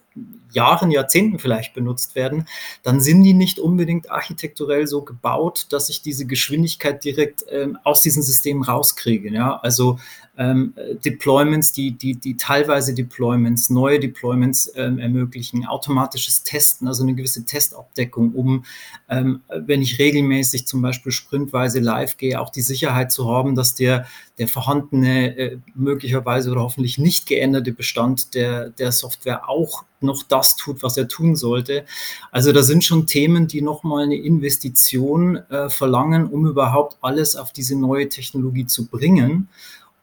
Jahren, 0.54 0.90
Jahrzehnten 0.90 1.40
vielleicht 1.40 1.74
benutzt 1.74 2.16
werden, 2.16 2.48
dann 2.84 3.02
sind 3.02 3.22
die 3.24 3.34
nicht 3.34 3.60
unbedingt 3.60 4.10
architekturell 4.10 4.88
so 4.88 5.02
gebaut, 5.02 5.68
dass 5.70 5.90
ich 5.90 6.02
diese 6.02 6.26
Geschwindigkeit 6.26 7.04
direkt 7.04 7.46
ähm, 7.50 7.78
aus 7.84 8.02
diesen 8.02 8.24
Systemen 8.24 8.64
rauskriege. 8.64 9.30
Ja? 9.30 9.58
Also 9.58 10.00
ähm, 10.38 10.74
Deployments, 11.04 11.72
die, 11.72 11.92
die, 11.92 12.16
die 12.16 12.38
teilweise 12.38 12.94
Deployments, 12.94 13.70
neue 13.70 14.00
Deployments 14.00 14.72
ähm, 14.76 15.00
ermöglichen, 15.00 15.66
automatisches 15.66 16.44
Testen, 16.44 16.88
also 16.88 17.04
eine 17.04 17.16
gewisse 17.16 17.44
Testabdeckung, 17.44 18.34
um, 18.34 18.64
ähm, 19.10 19.42
wenn 19.50 19.82
ich 19.82 19.98
regelmäßig 19.98 20.68
zum 20.68 20.82
Beispiel 20.82 21.12
sprintweise 21.12 21.80
live 21.80 22.18
gehe, 22.18 22.40
auch 22.40 22.52
die 22.52 22.62
Sicherheit 22.62 23.12
zu 23.12 23.30
haben, 23.30 23.56
dass 23.56 23.74
der, 23.74 24.06
der 24.38 24.48
vorhandene, 24.48 25.38
äh, 25.38 25.58
möglicherweise 25.74 26.52
oder 26.52 26.62
hoffentlich 26.62 27.00
nicht 27.00 27.26
geänderte 27.26 27.72
Bestand 27.72 28.36
der, 28.36 28.70
der 28.70 28.92
Software 28.92 29.50
auch 29.50 29.86
noch 30.02 30.22
das 30.22 30.56
tut, 30.56 30.84
was 30.84 30.98
er 30.98 31.08
tun 31.08 31.36
sollte. 31.36 31.84
Also 32.32 32.52
da 32.52 32.62
sind 32.62 32.84
schon 32.84 33.08
Themen, 33.08 33.48
die 33.48 33.62
nochmal 33.62 34.04
eine 34.04 34.16
Investition 34.18 35.38
äh, 35.50 35.70
verlangen, 35.70 36.28
um 36.28 36.46
überhaupt 36.46 36.98
alles 37.02 37.36
auf 37.36 37.52
diese 37.52 37.76
neue 37.76 38.08
Technologie 38.08 38.68
zu 38.68 38.86
bringen. 38.86 39.48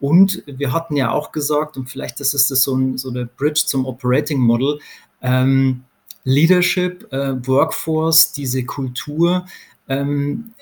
Und 0.05 0.43
wir 0.45 0.75
hatten 0.75 0.97
ja 0.97 1.13
auch 1.13 1.33
gesagt, 1.33 1.79
und 1.79 1.89
vielleicht 1.89 2.21
ist 2.21 2.35
das 2.35 2.49
so, 2.49 2.77
ein, 2.77 2.99
so 2.99 3.09
eine 3.09 3.25
Bridge 3.25 3.63
zum 3.65 3.87
Operating 3.87 4.39
Model, 4.39 4.79
ähm, 5.23 5.85
Leadership, 6.25 7.11
äh, 7.11 7.35
Workforce, 7.47 8.33
diese 8.33 8.65
Kultur. 8.65 9.47
Ähm, 9.89 10.53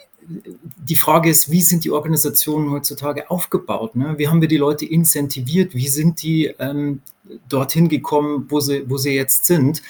die 0.77 0.95
Frage 0.95 1.29
ist, 1.29 1.51
wie 1.51 1.61
sind 1.61 1.83
die 1.83 1.91
Organisationen 1.91 2.71
heutzutage 2.71 3.33
aufgebaut? 3.33 3.97
Ne? 3.97 4.15
Wie 4.17 4.29
haben 4.29 4.41
wir 4.41 4.47
die 4.47 4.59
Leute 4.59 4.87
incentiviert? 4.87 5.75
Wie 5.75 5.89
sind 5.89 6.23
die 6.23 6.55
ähm, 6.61 7.03
dorthin 7.49 7.89
gekommen, 7.89 8.47
wo 8.49 8.61
sie, 8.61 8.89
wo 8.89 8.97
sie 8.97 9.11
jetzt 9.11 9.47
sind? 9.47 9.83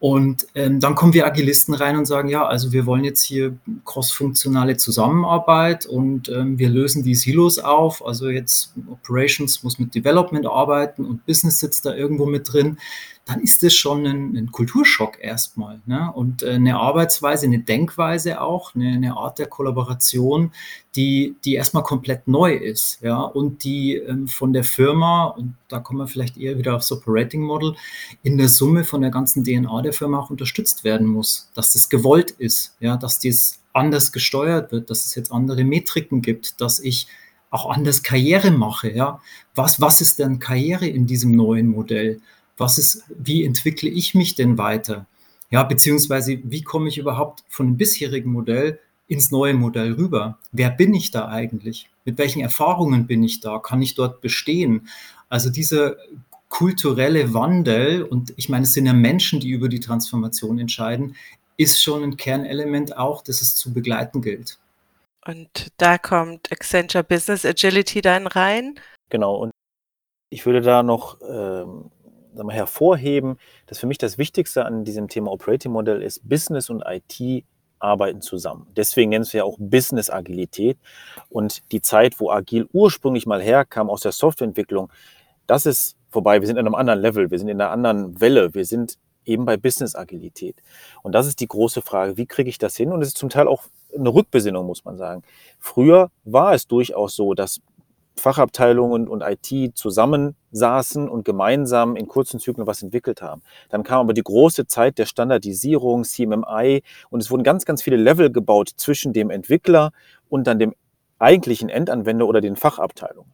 Und 0.00 0.46
ähm, 0.54 0.80
dann 0.80 0.94
kommen 0.94 1.14
wir 1.14 1.26
Agilisten 1.26 1.72
rein 1.72 1.96
und 1.96 2.04
sagen, 2.04 2.28
ja, 2.28 2.46
also 2.46 2.72
wir 2.72 2.84
wollen 2.84 3.04
jetzt 3.04 3.22
hier 3.22 3.56
cross-funktionale 3.84 4.76
Zusammenarbeit 4.76 5.86
und 5.86 6.28
ähm, 6.28 6.58
wir 6.58 6.68
lösen 6.68 7.02
die 7.04 7.14
Silos 7.14 7.58
auf. 7.58 8.04
Also 8.04 8.28
jetzt 8.28 8.74
Operations 8.90 9.62
muss 9.62 9.78
mit 9.78 9.94
Development 9.94 10.46
arbeiten 10.46 11.04
und 11.06 11.24
Business 11.24 11.58
sitzt 11.58 11.86
da 11.86 11.94
irgendwo 11.94 12.26
mit 12.26 12.52
drin 12.52 12.78
dann 13.26 13.40
ist 13.40 13.62
das 13.62 13.72
schon 13.72 14.06
ein, 14.06 14.36
ein 14.36 14.52
Kulturschock 14.52 15.18
erstmal. 15.18 15.80
Ne? 15.86 16.12
Und 16.12 16.42
äh, 16.42 16.50
eine 16.50 16.76
Arbeitsweise, 16.76 17.46
eine 17.46 17.60
Denkweise 17.60 18.40
auch, 18.40 18.74
eine, 18.74 18.88
eine, 18.88 19.16
Art 19.16 19.38
der 19.38 19.46
Kollaboration, 19.46 20.52
die, 20.94 21.34
die 21.44 21.54
erstmal 21.54 21.84
komplett 21.84 22.28
neu 22.28 22.54
ist. 22.54 23.00
Ja? 23.00 23.22
Und 23.22 23.64
die 23.64 23.94
ähm, 23.94 24.28
von 24.28 24.52
der 24.52 24.64
Firma, 24.64 25.24
und 25.24 25.54
da 25.68 25.80
kommen 25.80 26.00
wir 26.00 26.06
vielleicht 26.06 26.36
eher 26.36 26.58
wieder 26.58 26.76
aufs 26.76 26.92
Operating 26.92 27.40
Model, 27.40 27.76
in 28.22 28.36
der 28.36 28.50
Summe 28.50 28.84
von 28.84 29.00
der 29.00 29.10
ganzen 29.10 29.42
DNA 29.42 29.82
der 29.82 29.94
Firma 29.94 30.18
auch 30.20 30.30
unterstützt 30.30 30.84
werden 30.84 31.06
muss. 31.06 31.50
Dass 31.54 31.72
das 31.72 31.88
gewollt 31.88 32.32
ist, 32.32 32.76
ja? 32.80 32.98
dass 32.98 33.20
das 33.20 33.60
anders 33.72 34.12
gesteuert 34.12 34.70
wird, 34.70 34.90
dass 34.90 35.06
es 35.06 35.14
jetzt 35.14 35.32
andere 35.32 35.64
Metriken 35.64 36.20
gibt, 36.20 36.60
dass 36.60 36.78
ich 36.78 37.08
auch 37.48 37.70
anders 37.70 38.02
Karriere 38.02 38.50
mache. 38.50 38.90
Ja? 38.90 39.22
Was, 39.54 39.80
was 39.80 40.02
ist 40.02 40.18
denn 40.18 40.40
Karriere 40.40 40.86
in 40.86 41.06
diesem 41.06 41.30
neuen 41.30 41.68
Modell? 41.68 42.20
Was 42.56 42.78
ist, 42.78 43.04
wie 43.08 43.44
entwickle 43.44 43.90
ich 43.90 44.14
mich 44.14 44.34
denn 44.34 44.58
weiter? 44.58 45.06
Ja, 45.50 45.62
beziehungsweise 45.62 46.38
wie 46.44 46.62
komme 46.62 46.88
ich 46.88 46.98
überhaupt 46.98 47.44
von 47.48 47.66
dem 47.66 47.76
bisherigen 47.76 48.32
Modell 48.32 48.80
ins 49.06 49.30
neue 49.30 49.54
Modell 49.54 49.92
rüber? 49.92 50.38
Wer 50.52 50.70
bin 50.70 50.94
ich 50.94 51.10
da 51.10 51.28
eigentlich? 51.28 51.88
Mit 52.04 52.18
welchen 52.18 52.40
Erfahrungen 52.40 53.06
bin 53.06 53.22
ich 53.22 53.40
da? 53.40 53.58
Kann 53.58 53.82
ich 53.82 53.94
dort 53.94 54.20
bestehen? 54.20 54.88
Also 55.28 55.50
dieser 55.50 55.96
kulturelle 56.48 57.34
Wandel, 57.34 58.02
und 58.04 58.32
ich 58.36 58.48
meine, 58.48 58.64
es 58.64 58.72
sind 58.72 58.86
ja 58.86 58.92
Menschen, 58.92 59.40
die 59.40 59.50
über 59.50 59.68
die 59.68 59.80
Transformation 59.80 60.58
entscheiden, 60.58 61.16
ist 61.56 61.82
schon 61.82 62.02
ein 62.02 62.16
Kernelement 62.16 62.96
auch, 62.96 63.22
das 63.22 63.40
es 63.40 63.56
zu 63.56 63.72
begleiten 63.72 64.22
gilt. 64.22 64.58
Und 65.26 65.72
da 65.78 65.98
kommt 65.98 66.52
Accenture 66.52 67.02
Business 67.02 67.44
Agility 67.44 68.02
dann 68.02 68.26
rein. 68.26 68.78
Genau, 69.10 69.36
und 69.36 69.50
ich 70.30 70.46
würde 70.46 70.60
da 70.60 70.82
noch 70.82 71.18
ähm, 71.22 71.90
wir, 72.36 72.52
hervorheben, 72.52 73.38
dass 73.66 73.78
für 73.78 73.86
mich 73.86 73.98
das 73.98 74.18
Wichtigste 74.18 74.64
an 74.64 74.84
diesem 74.84 75.08
Thema 75.08 75.30
Operating 75.30 75.72
Model 75.72 76.02
ist, 76.02 76.28
Business 76.28 76.70
und 76.70 76.82
IT 76.86 77.44
arbeiten 77.78 78.22
zusammen. 78.22 78.66
Deswegen 78.76 79.10
nennen 79.10 79.26
wir 79.30 79.38
ja 79.38 79.44
auch 79.44 79.56
Business 79.58 80.10
Agilität. 80.10 80.78
Und 81.28 81.62
die 81.70 81.82
Zeit, 81.82 82.18
wo 82.18 82.30
Agil 82.30 82.68
ursprünglich 82.72 83.26
mal 83.26 83.42
herkam 83.42 83.90
aus 83.90 84.00
der 84.00 84.12
Softwareentwicklung, 84.12 84.90
das 85.46 85.66
ist 85.66 85.96
vorbei. 86.08 86.40
Wir 86.40 86.46
sind 86.46 86.56
in 86.56 86.66
einem 86.66 86.74
anderen 86.74 87.00
Level, 87.00 87.30
wir 87.30 87.38
sind 87.38 87.48
in 87.48 87.60
einer 87.60 87.70
anderen 87.70 88.20
Welle, 88.20 88.54
wir 88.54 88.64
sind 88.64 88.96
eben 89.26 89.44
bei 89.44 89.56
Business 89.56 89.94
Agilität. 89.94 90.56
Und 91.02 91.12
das 91.12 91.26
ist 91.26 91.40
die 91.40 91.48
große 91.48 91.82
Frage, 91.82 92.16
wie 92.16 92.26
kriege 92.26 92.48
ich 92.48 92.58
das 92.58 92.76
hin? 92.76 92.92
Und 92.92 93.02
es 93.02 93.08
ist 93.08 93.18
zum 93.18 93.28
Teil 93.28 93.48
auch 93.48 93.64
eine 93.94 94.12
Rückbesinnung, 94.12 94.66
muss 94.66 94.84
man 94.84 94.96
sagen. 94.96 95.22
Früher 95.58 96.10
war 96.24 96.54
es 96.54 96.66
durchaus 96.66 97.14
so, 97.14 97.34
dass 97.34 97.60
Fachabteilungen 98.16 99.08
und 99.08 99.22
IT 99.22 99.76
zusammensaßen 99.76 101.08
und 101.08 101.24
gemeinsam 101.24 101.96
in 101.96 102.06
kurzen 102.06 102.38
Zyklen 102.38 102.66
was 102.66 102.82
entwickelt 102.82 103.22
haben. 103.22 103.42
Dann 103.70 103.82
kam 103.82 104.00
aber 104.00 104.14
die 104.14 104.22
große 104.22 104.66
Zeit 104.66 104.98
der 104.98 105.06
Standardisierung, 105.06 106.04
CMMI, 106.04 106.82
und 107.10 107.20
es 107.20 107.30
wurden 107.30 107.42
ganz, 107.42 107.64
ganz 107.64 107.82
viele 107.82 107.96
Level 107.96 108.30
gebaut 108.30 108.70
zwischen 108.76 109.12
dem 109.12 109.30
Entwickler 109.30 109.90
und 110.28 110.46
dann 110.46 110.58
dem 110.58 110.74
eigentlichen 111.18 111.68
Endanwender 111.68 112.26
oder 112.26 112.40
den 112.40 112.56
Fachabteilungen. 112.56 113.32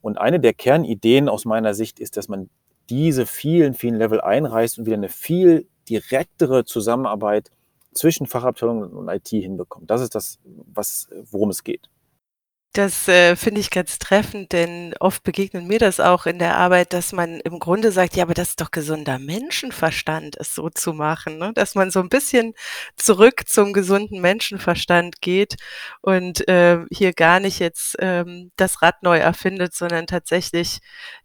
Und 0.00 0.18
eine 0.18 0.40
der 0.40 0.54
Kernideen 0.54 1.28
aus 1.28 1.44
meiner 1.44 1.74
Sicht 1.74 2.00
ist, 2.00 2.16
dass 2.16 2.28
man 2.28 2.48
diese 2.90 3.26
vielen, 3.26 3.74
vielen 3.74 3.96
Level 3.96 4.20
einreißt 4.20 4.78
und 4.78 4.86
wieder 4.86 4.96
eine 4.96 5.08
viel 5.08 5.68
direktere 5.88 6.64
Zusammenarbeit 6.64 7.50
zwischen 7.92 8.26
Fachabteilungen 8.26 8.90
und 8.92 9.08
IT 9.08 9.28
hinbekommt. 9.28 9.90
Das 9.90 10.00
ist 10.00 10.14
das, 10.14 10.38
was, 10.72 11.08
worum 11.30 11.50
es 11.50 11.64
geht. 11.64 11.88
Das, 12.74 13.08
äh, 13.08 13.34
finde 13.34 13.60
ich 13.62 13.70
ganz 13.70 13.98
treffend, 13.98 14.52
denn 14.52 14.94
oft 15.00 15.22
begegnet 15.24 15.64
mir 15.64 15.78
das 15.78 16.00
auch 16.00 16.26
in 16.26 16.38
der 16.38 16.56
Arbeit, 16.58 16.92
dass 16.92 17.12
man 17.12 17.40
im 17.40 17.58
Grunde 17.58 17.90
sagt: 17.92 18.14
„Ja, 18.14 18.24
aber 18.24 18.34
das 18.34 18.50
ist 18.50 18.60
doch 18.60 18.70
gesunder 18.70 19.18
Menschenverstand, 19.18 20.36
es 20.38 20.54
so 20.54 20.68
zu 20.68 20.92
machen“, 20.92 21.38
ne? 21.38 21.52
Dass 21.54 21.74
man 21.74 21.90
so 21.90 21.98
ein 22.00 22.10
bisschen 22.10 22.52
zurück 22.96 23.48
zum 23.48 23.72
gesunden 23.72 24.20
Menschenverstand 24.20 25.20
geht 25.22 25.56
und, 26.02 26.46
äh, 26.46 26.80
hier 26.92 27.14
gar 27.14 27.40
nicht 27.40 27.58
jetzt, 27.58 27.96
ähm, 28.00 28.52
das 28.56 28.82
Rad 28.82 29.02
neu 29.02 29.18
erfindet, 29.18 29.74
sondern 29.74 30.06
tatsächlich 30.06 30.78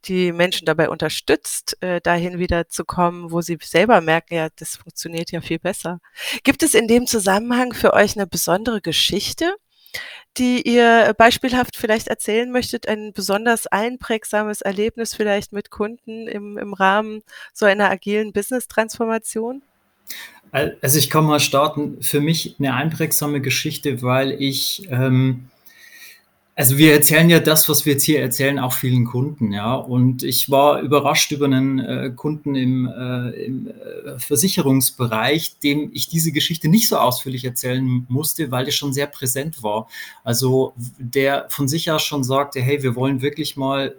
die 0.06 0.32
Menschen 0.32 0.66
dabei 0.66 0.90
unterstützt, 0.90 1.78
äh, 1.82 2.00
dahin 2.02 2.40
wieder 2.40 2.70
zu 2.70 2.86
kommen, 2.86 3.32
wo 3.32 3.42
sie 3.42 3.58
selber 3.62 4.00
merken: 4.02 4.34
„Ja, 4.36 4.48
das 4.56 4.78
funktioniert 4.78 5.32
ja 5.32 5.42
viel 5.42 5.60
besser.“ 5.60 6.00
Gibt 6.44 6.64
es 6.64 6.74
in 6.74 6.88
dem 6.88 7.06
Zusammenhang 7.06 7.74
für 7.74 7.94
euch 7.94 8.16
eine 8.16 8.28
besondere 8.28 8.80
Geschichte, 8.82 9.54
die 10.38 10.68
ihr 10.68 11.14
beispielhaft 11.18 11.78
vielleicht 11.78 12.08
erzählen 12.08 12.52
möchtet, 12.52 12.88
ein 12.88 13.14
besonders 13.14 13.68
einprägsames 13.68 14.62
Erlebnis 14.62 15.14
vielleicht 15.14 15.54
mit 15.54 15.70
Kunden 15.70 16.28
im 16.28 16.58
im 16.58 16.74
Rahmen 16.74 17.22
so 17.54 17.66
einer 17.66 17.90
agilen 17.90 18.34
Business-Transformation? 18.34 19.62
also, 20.52 21.00
ich 21.00 21.10
kann 21.10 21.26
mal 21.26 21.40
starten. 21.40 22.02
Für 22.02 22.22
mich 22.22 22.56
eine 22.60 22.76
einprägsame 22.76 23.42
Geschichte, 23.42 24.02
weil 24.02 24.32
ich, 24.32 24.88
ähm 24.92 25.50
also 26.56 26.78
wir 26.78 26.94
erzählen 26.94 27.30
ja 27.30 27.40
das, 27.40 27.68
was 27.68 27.86
wir 27.86 27.94
jetzt 27.94 28.04
hier 28.04 28.22
erzählen, 28.22 28.60
auch 28.60 28.74
vielen 28.74 29.06
Kunden, 29.06 29.52
ja. 29.52 29.74
Und 29.74 30.22
ich 30.22 30.52
war 30.52 30.82
überrascht 30.82 31.32
über 31.32 31.46
einen 31.46 31.80
äh, 31.80 32.12
Kunden 32.16 32.56
im, 32.56 32.88
äh, 32.88 33.30
im 33.46 33.68
äh, 33.68 34.20
Versicherungsbereich, 34.20 35.58
dem 35.60 35.90
ich 35.94 36.10
diese 36.10 36.32
Geschichte 36.32 36.70
nicht 36.70 36.90
so 36.90 36.98
ausführlich 36.98 37.44
erzählen 37.44 38.06
musste, 38.08 38.52
weil 38.52 38.66
das 38.66 38.76
schon 38.76 38.94
sehr 38.94 39.08
präsent 39.08 39.64
war. 39.64 39.88
Also 40.24 40.74
der 41.00 41.48
von 41.50 41.68
sich 41.68 41.90
aus 41.90 42.04
schon 42.04 42.24
sagte, 42.24 42.62
hey, 42.62 42.84
wir 42.84 42.96
wollen 42.96 43.24
wirklich 43.24 43.58
mal 43.58 43.96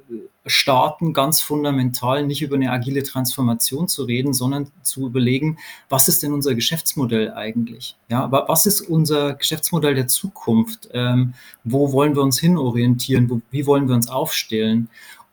starten, 0.46 1.12
ganz 1.12 1.40
fundamental 1.40 2.26
nicht 2.26 2.42
über 2.42 2.56
eine 2.56 2.70
agile 2.70 3.02
Transformation 3.02 3.88
zu 3.88 4.04
reden, 4.04 4.34
sondern 4.34 4.70
zu 4.82 5.06
überlegen, 5.06 5.58
was 5.88 6.08
ist 6.08 6.22
denn 6.22 6.32
unser 6.32 6.54
Geschäftsmodell 6.54 7.32
eigentlich? 7.32 7.96
Ja, 8.08 8.30
was 8.30 8.66
ist 8.66 8.82
unser 8.82 9.34
Geschäftsmodell 9.34 9.94
der 9.94 10.06
Zukunft? 10.06 10.88
Ähm, 10.92 11.34
wo 11.64 11.92
wollen 11.92 12.14
wir 12.14 12.22
uns 12.22 12.38
hinorientieren? 12.38 13.30
Wo, 13.30 13.40
wie 13.50 13.66
wollen 13.66 13.88
wir 13.88 13.94
uns 13.94 14.08
aufstellen? 14.08 14.88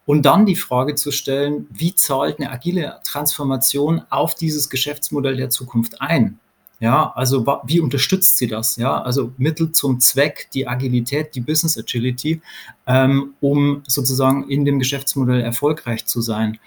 Und 0.06 0.26
dann 0.26 0.46
die 0.46 0.56
Frage 0.56 0.96
zu 0.96 1.12
stellen, 1.12 1.68
wie 1.72 1.94
zahlt 1.94 2.40
eine 2.40 2.52
agile 2.52 3.00
Transformation 3.04 4.02
auf 4.10 4.36
dieses 4.36 4.70
Geschäftsmodell 4.70 5.38
der 5.38 5.50
Zukunft 5.50 6.02
ein? 6.02 6.40
Ja, 6.82 7.14
also 7.16 7.46
wie 7.66 7.80
unterstützt 7.80 8.38
sie 8.38 8.48
das? 8.48 8.76
Ja, 8.76 9.00
also 9.04 9.32
Mittel 9.38 9.72
zum 9.72 10.00
Zweck, 10.00 10.48
die 10.52 10.68
Agilität, 10.68 11.36
die 11.36 11.42
Business 11.42 11.78
Agility, 11.78 12.42
ähm, 12.88 13.36
um 13.40 13.84
sozusagen 13.88 14.50
in 14.50 14.66
dem 14.66 14.80
Geschäftsmodell 14.80 15.42
erfolgreich 15.42 16.08
zu 16.08 16.22
sein. 16.22 16.58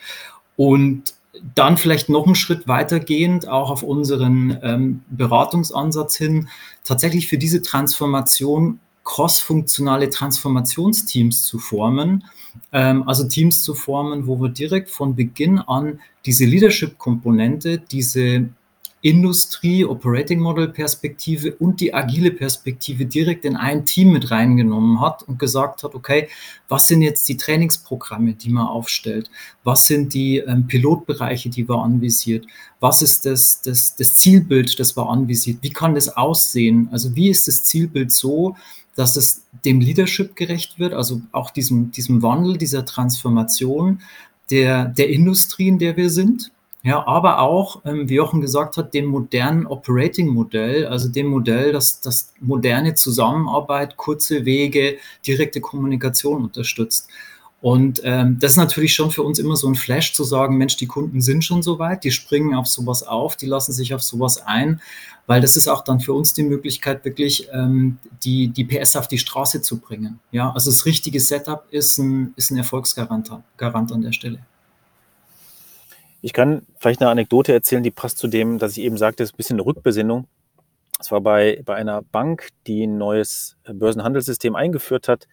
Und 0.57 1.15
dann 1.57 1.77
vielleicht 1.77 2.09
noch 2.09 2.27
einen 2.27 2.37
Schritt 2.37 2.69
weitergehend, 2.69 3.49
auch 3.49 3.71
auf 3.71 3.83
unseren 3.83 4.57
ähm, 4.63 5.03
Beratungsansatz 5.11 6.15
hin, 6.17 6.49
tatsächlich 6.85 7.27
für 7.27 7.37
diese 7.37 7.61
Transformation 7.61 8.79
crossfunktionale 9.03 10.11
Transformationsteams 10.11 11.45
zu 11.45 11.59
formen. 11.59 12.23
Ähm, 12.71 13.07
also 13.09 13.27
Teams 13.27 13.63
zu 13.63 13.75
formen, 13.75 14.29
wo 14.29 14.41
wir 14.41 14.49
direkt 14.49 14.91
von 14.91 15.17
Beginn 15.17 15.59
an 15.59 15.99
diese 16.25 16.45
Leadership-Komponente, 16.45 17.79
diese 17.79 18.49
Industrie, 19.05 19.85
Operating 19.85 20.41
Model 20.41 20.67
Perspektive 20.67 21.55
und 21.57 21.81
die 21.81 21.93
agile 21.93 22.31
Perspektive 22.31 23.05
direkt 23.05 23.45
in 23.45 23.55
ein 23.55 23.85
Team 23.85 24.15
mit 24.15 24.31
reingenommen 24.31 24.99
hat 24.99 25.23
und 25.25 25.39
gesagt 25.39 25.83
hat, 25.83 25.95
okay, 25.95 26.31
was 26.69 26.89
sind 26.89 27.03
jetzt 27.03 27.29
die 27.29 27.37
Trainingsprogramme, 27.37 28.33
die 28.33 28.49
man 28.49 28.67
aufstellt? 28.67 29.31
Was 29.63 29.87
sind 29.87 30.15
die 30.15 30.39
ähm, 30.39 30.67
Pilotbereiche, 30.67 31.51
die 31.51 31.65
man 31.65 31.81
anvisiert? 31.81 32.47
Was 32.81 33.03
ist 33.03 33.27
das, 33.27 33.61
das, 33.61 33.95
das 33.95 34.15
Zielbild, 34.15 34.81
das 34.81 34.97
man 34.97 35.09
anvisiert? 35.09 35.59
Wie 35.61 35.71
kann 35.71 35.95
das 35.95 36.09
aussehen? 36.09 36.89
Also 36.91 37.15
wie 37.15 37.29
ist 37.29 37.47
das 37.47 37.63
Zielbild 37.63 38.11
so, 38.11 38.57
dass 38.97 39.17
es 39.17 39.45
dem 39.67 39.81
Leadership 39.81 40.35
gerecht 40.35 40.79
wird, 40.79 40.95
also 40.95 41.21
auch 41.31 41.51
diesem, 41.51 41.91
diesem 41.91 42.23
Wandel, 42.23 42.57
dieser 42.57 42.87
Transformation 42.87 44.01
der, 44.51 44.87
der 44.87 45.11
Industrie, 45.11 45.69
in 45.69 45.79
der 45.79 45.95
wir 45.99 46.09
sind? 46.09 46.53
Ja, 46.85 47.07
aber 47.07 47.39
auch, 47.39 47.81
ähm, 47.87 48.11
wie 48.11 48.17
Jochen 48.17 48.43
gesagt 48.43 48.77
hat, 48.77 48.93
dem 48.93 49.07
modernen 49.07 49.67
Operating-Modell, 49.67 50.87
also 50.87 51.09
dem 51.09 51.29
Modell, 51.29 51.73
das, 51.73 52.03
das 52.03 52.35
moderne 52.41 52.95
Zusammenarbeit, 52.95 53.97
kurze 53.97 54.45
Wege, 54.45 54.99
direkte 55.27 55.63
Kommunikation 55.63 56.45
unterstützt. 56.45 57.09
Und 57.63 58.03
ähm, 58.05 58.37
das 58.39 58.53
ist 58.53 58.57
natürlich 58.59 58.93
schon 58.93 59.11
für 59.11 59.23
uns 59.23 59.39
immer 59.39 59.57
so 59.57 59.67
ein 59.67 59.77
Flash 59.77 60.13
zu 60.13 60.25
sagen, 60.25 60.59
Mensch, 60.59 60.77
die 60.77 60.87
Kunden 60.87 61.23
sind 61.23 61.43
schon 61.43 61.63
so 61.63 61.79
weit, 61.79 62.05
die 62.05 62.11
springen 62.11 62.55
auf 62.55 62.67
sowas 62.67 63.03
auf, 63.03 63.37
die 63.37 63.47
lassen 63.47 63.73
sich 63.73 63.95
auf 63.95 64.03
sowas 64.03 64.43
ein, 64.45 64.83
weil 65.27 65.41
das 65.41 65.57
ist 65.57 65.69
auch 65.69 65.85
dann 65.85 66.01
für 66.01 66.13
uns 66.13 66.35
die 66.35 66.43
Möglichkeit, 66.43 67.07
wirklich 67.07 67.49
ähm, 67.55 67.97
die, 68.25 68.49
die 68.49 68.65
PS 68.65 68.97
auf 68.97 69.09
die 69.09 69.17
Straße 69.17 69.63
zu 69.63 69.79
bringen. 69.79 70.21
Ja, 70.33 70.53
also 70.53 70.71
das 70.71 70.85
richtige 70.85 71.19
Setup 71.19 71.65
ist 71.71 71.97
ein, 71.97 72.35
ist 72.37 72.51
ein 72.51 72.59
Erfolgsgarant 72.59 73.31
Garant 73.57 73.91
an 73.91 74.03
der 74.03 74.13
Stelle. 74.13 74.41
Ich 76.25 76.33
kann 76.33 76.65
vielleicht 76.79 77.03
eine 77.03 77.11
Anekdote 77.11 77.53
erzählen, 77.53 77.83
die 77.83 77.91
passt 77.91 78.17
zu 78.17 78.29
dem, 78.29 78.59
dass 78.59 78.79
ich 78.79 78.83
eben 78.83 78.97
sagte, 78.97 79.23
es 79.23 79.29
ist 79.29 79.35
ein 79.35 79.37
bisschen 79.37 79.57
eine 79.57 79.67
Rückbesinnung. 79.67 80.27
Es 80.99 81.13
war 81.13 81.21
bei, 81.21 81.61
bei 81.67 81.75
einer 81.75 82.01
Bank, 82.01 82.49
die 82.67 82.87
ein 82.87 82.97
neues 82.97 83.59
Börsenhandelssystem 83.71 84.57
eingeführt 84.57 85.07
hat 85.07 85.29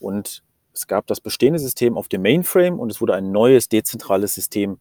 und 0.00 0.42
es 0.74 0.86
gab 0.86 1.06
das 1.06 1.22
bestehende 1.22 1.58
System 1.58 1.96
auf 1.96 2.08
dem 2.08 2.20
Mainframe 2.20 2.78
und 2.78 2.92
es 2.92 3.00
wurde 3.00 3.14
ein 3.14 3.32
neues 3.32 3.70
dezentrales 3.70 4.34
System 4.34 4.76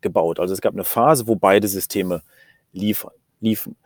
gebaut. 0.00 0.40
Also 0.40 0.52
es 0.52 0.60
gab 0.60 0.74
eine 0.74 0.82
Phase, 0.82 1.28
wo 1.28 1.36
beide 1.36 1.68
Systeme 1.68 2.22
liefern, 2.72 3.12
liefen. 3.40 3.76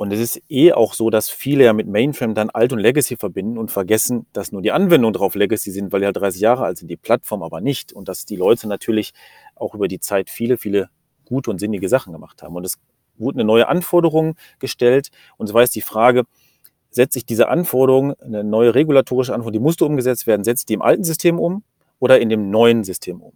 Und 0.00 0.14
es 0.14 0.18
ist 0.18 0.42
eh 0.48 0.72
auch 0.72 0.94
so, 0.94 1.10
dass 1.10 1.28
viele 1.28 1.64
ja 1.64 1.74
mit 1.74 1.86
Mainframe 1.86 2.34
dann 2.34 2.48
Alt 2.48 2.72
und 2.72 2.78
Legacy 2.78 3.18
verbinden 3.18 3.58
und 3.58 3.70
vergessen, 3.70 4.24
dass 4.32 4.50
nur 4.50 4.62
die 4.62 4.72
Anwendungen 4.72 5.12
drauf 5.12 5.34
Legacy 5.34 5.70
sind, 5.70 5.92
weil 5.92 6.00
die 6.00 6.04
ja 6.06 6.12
30 6.12 6.40
Jahre 6.40 6.64
alt 6.64 6.78
sind, 6.78 6.88
die 6.88 6.96
Plattform 6.96 7.42
aber 7.42 7.60
nicht. 7.60 7.92
Und 7.92 8.08
dass 8.08 8.24
die 8.24 8.36
Leute 8.36 8.66
natürlich 8.66 9.12
auch 9.56 9.74
über 9.74 9.88
die 9.88 10.00
Zeit 10.00 10.30
viele, 10.30 10.56
viele 10.56 10.88
gute 11.26 11.50
und 11.50 11.58
sinnige 11.58 11.86
Sachen 11.90 12.14
gemacht 12.14 12.42
haben. 12.42 12.56
Und 12.56 12.64
es 12.64 12.78
wurde 13.18 13.40
eine 13.40 13.44
neue 13.44 13.68
Anforderung 13.68 14.36
gestellt. 14.58 15.10
Und 15.36 15.48
so 15.48 15.52
war 15.52 15.60
jetzt 15.60 15.74
die 15.74 15.82
Frage, 15.82 16.24
setze 16.88 17.18
ich 17.18 17.26
diese 17.26 17.50
Anforderung, 17.50 18.14
eine 18.20 18.42
neue 18.42 18.74
regulatorische 18.74 19.34
Anforderung, 19.34 19.52
die 19.52 19.58
musste 19.58 19.84
umgesetzt 19.84 20.26
werden, 20.26 20.44
setze 20.44 20.62
ich 20.62 20.66
die 20.66 20.72
im 20.72 20.82
alten 20.82 21.04
System 21.04 21.38
um 21.38 21.62
oder 21.98 22.20
in 22.20 22.30
dem 22.30 22.50
neuen 22.50 22.84
System 22.84 23.20
um? 23.20 23.34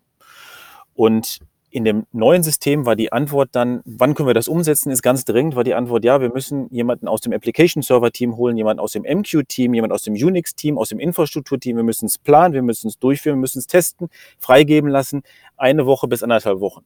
Und 0.95 1.41
in 1.75 1.83
dem 1.83 2.07
neuen 2.13 2.45
System 2.45 2.87
war 2.87 2.95
die 2.95 3.11
Antwort 3.11 3.49
dann, 3.51 3.83
wann 3.85 4.15
können 4.15 4.29
wir 4.29 4.35
das 4.35 4.47
umsetzen, 4.47 4.93
ist 4.93 5.03
ganz 5.03 5.25
dringend, 5.25 5.57
war 5.57 5.65
die 5.65 5.75
Antwort, 5.75 6.05
ja, 6.05 6.21
wir 6.21 6.33
müssen 6.33 6.69
jemanden 6.71 7.09
aus 7.09 7.21
dem 7.21 7.33
Application 7.33 7.83
Server 7.83 8.13
Team 8.13 8.37
holen, 8.37 8.57
jemanden 8.57 8.79
aus 8.79 8.93
dem 8.93 9.03
MQ 9.03 9.43
Team, 9.49 9.75
jemanden 9.75 9.93
aus 9.93 10.05
dem 10.05 10.15
Unix 10.15 10.55
Team, 10.55 10.79
aus 10.79 10.91
dem 10.91 11.01
Infrastruktur 11.01 11.59
Team, 11.59 11.77
wir 11.77 11.83
müssen 11.83 12.07
es 12.07 12.17
planen, 12.17 12.55
wir 12.55 12.63
müssen 12.63 12.87
es 12.87 13.01
durchführen, 13.01 13.39
wir 13.39 13.41
müssen 13.41 13.59
es 13.59 13.67
testen, 13.67 14.09
freigeben 14.39 14.89
lassen, 14.89 15.25
eine 15.57 15.85
Woche 15.85 16.07
bis 16.07 16.23
anderthalb 16.23 16.61
Wochen. 16.61 16.85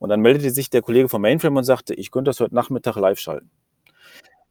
Und 0.00 0.10
dann 0.10 0.20
meldete 0.20 0.50
sich 0.50 0.68
der 0.68 0.82
Kollege 0.82 1.08
vom 1.08 1.22
Mainframe 1.22 1.56
und 1.56 1.64
sagte, 1.64 1.94
ich 1.94 2.10
könnte 2.10 2.28
das 2.28 2.40
heute 2.40 2.54
Nachmittag 2.54 2.96
live 2.96 3.18
schalten. 3.18 3.50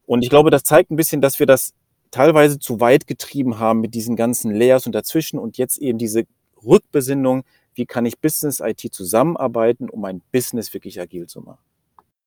Und 0.08 0.24
ich 0.24 0.32
glaube, 0.32 0.50
das 0.50 0.64
zeigt 0.64 0.90
ein 0.90 0.96
bisschen, 0.96 1.22
dass 1.22 1.38
wir 1.38 1.46
das 1.46 1.76
teilweise 2.10 2.58
zu 2.58 2.80
weit 2.80 3.06
getrieben 3.06 3.60
haben 3.60 3.82
mit 3.82 3.94
diesen 3.94 4.16
ganzen 4.16 4.50
Layers 4.50 4.88
und 4.88 4.96
dazwischen 4.96 5.38
und 5.38 5.60
jetzt 5.60 5.78
eben 5.78 6.00
diese 6.00 6.24
Rückbesinnung, 6.66 7.44
wie 7.76 7.86
kann 7.86 8.06
ich 8.06 8.20
Business 8.20 8.60
IT 8.60 8.82
zusammenarbeiten, 8.94 9.90
um 9.90 10.02
mein 10.02 10.22
Business 10.32 10.74
wirklich 10.74 11.00
agil 11.00 11.28
zu 11.28 11.42
machen. 11.42 11.60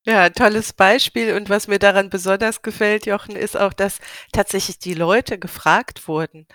Ja, 0.09 0.30
tolles 0.30 0.72
Beispiel. 0.72 1.35
Und 1.35 1.48
was 1.48 1.66
mir 1.66 1.80
daran 1.80 2.11
besonders 2.11 2.62
gefällt, 2.62 3.06
Jochen, 3.06 3.35
ist 3.35 3.56
auch, 3.59 3.72
dass 3.72 3.98
tatsächlich 4.32 4.78
die 4.78 4.94
Leute 4.94 5.37
gefragt 5.37 6.06
wurden, 6.06 6.46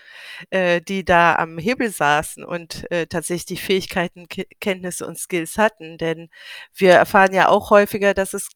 äh, 0.52 0.80
die 0.80 1.04
da 1.04 1.36
am 1.36 1.58
Hebel 1.58 1.90
saßen 1.90 2.46
und 2.46 2.90
äh, 2.92 3.08
tatsächlich 3.08 3.46
die 3.48 3.58
Fähigkeiten, 3.58 4.28
Kenntnisse 4.62 5.06
und 5.06 5.20
Skills 5.20 5.58
hatten. 5.58 5.98
Denn 5.98 6.30
wir 6.74 6.94
erfahren 6.94 7.34
ja 7.34 7.50
auch 7.50 7.72
häufiger, 7.72 8.14
dass 8.14 8.34
es 8.34 8.48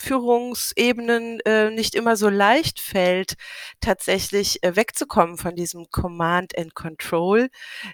Führungsebenen 0.00 1.40
äh, 1.40 1.70
nicht 1.70 1.94
immer 1.94 2.16
so 2.16 2.28
leicht 2.28 2.80
fällt, 2.80 3.34
tatsächlich 3.80 4.62
äh, 4.62 4.76
wegzukommen 4.76 5.36
von 5.36 5.54
diesem 5.54 5.90
Command 5.90 6.56
and 6.56 6.74
Control 6.74 7.48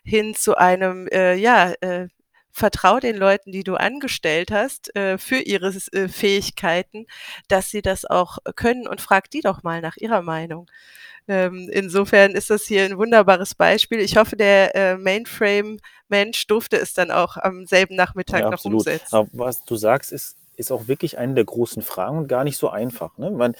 hin 0.04 0.34
zu 0.34 0.56
einem, 0.56 1.08
äh, 1.08 1.34
ja, 1.34 1.72
äh, 1.80 2.08
vertrau 2.50 3.00
den 3.00 3.16
Leuten, 3.16 3.50
die 3.50 3.64
du 3.64 3.74
angestellt 3.74 4.52
hast, 4.52 4.94
äh, 4.94 5.18
für 5.18 5.38
ihre 5.38 5.74
äh, 5.92 6.08
Fähigkeiten, 6.08 7.06
dass 7.48 7.70
sie 7.70 7.82
das 7.82 8.04
auch 8.04 8.38
können 8.54 8.86
und 8.86 9.00
frag 9.00 9.28
die 9.30 9.40
doch 9.40 9.62
mal 9.64 9.80
nach 9.80 9.96
ihrer 9.96 10.22
Meinung. 10.22 10.70
Ähm, 11.26 11.70
insofern 11.72 12.32
ist 12.32 12.50
das 12.50 12.64
hier 12.64 12.84
ein 12.84 12.98
wunderbares 12.98 13.54
Beispiel. 13.54 13.98
Ich 14.00 14.16
hoffe, 14.16 14.36
der 14.36 14.74
äh, 14.74 14.96
Mainframe-Mensch 14.98 16.46
durfte 16.46 16.76
es 16.76 16.92
dann 16.92 17.10
auch 17.10 17.36
am 17.38 17.66
selben 17.66 17.96
Nachmittag 17.96 18.40
ja, 18.40 18.46
noch 18.46 18.52
absolut. 18.54 18.80
umsetzen. 18.80 19.16
Aber 19.16 19.28
was 19.32 19.64
du 19.64 19.76
sagst, 19.76 20.12
ist 20.12 20.36
ist 20.56 20.72
auch 20.72 20.88
wirklich 20.88 21.18
eine 21.18 21.34
der 21.34 21.44
großen 21.44 21.82
Fragen 21.82 22.18
und 22.18 22.28
gar 22.28 22.44
nicht 22.44 22.56
so 22.56 22.68
einfach. 22.68 23.18
Ne? 23.18 23.30
Man, 23.30 23.54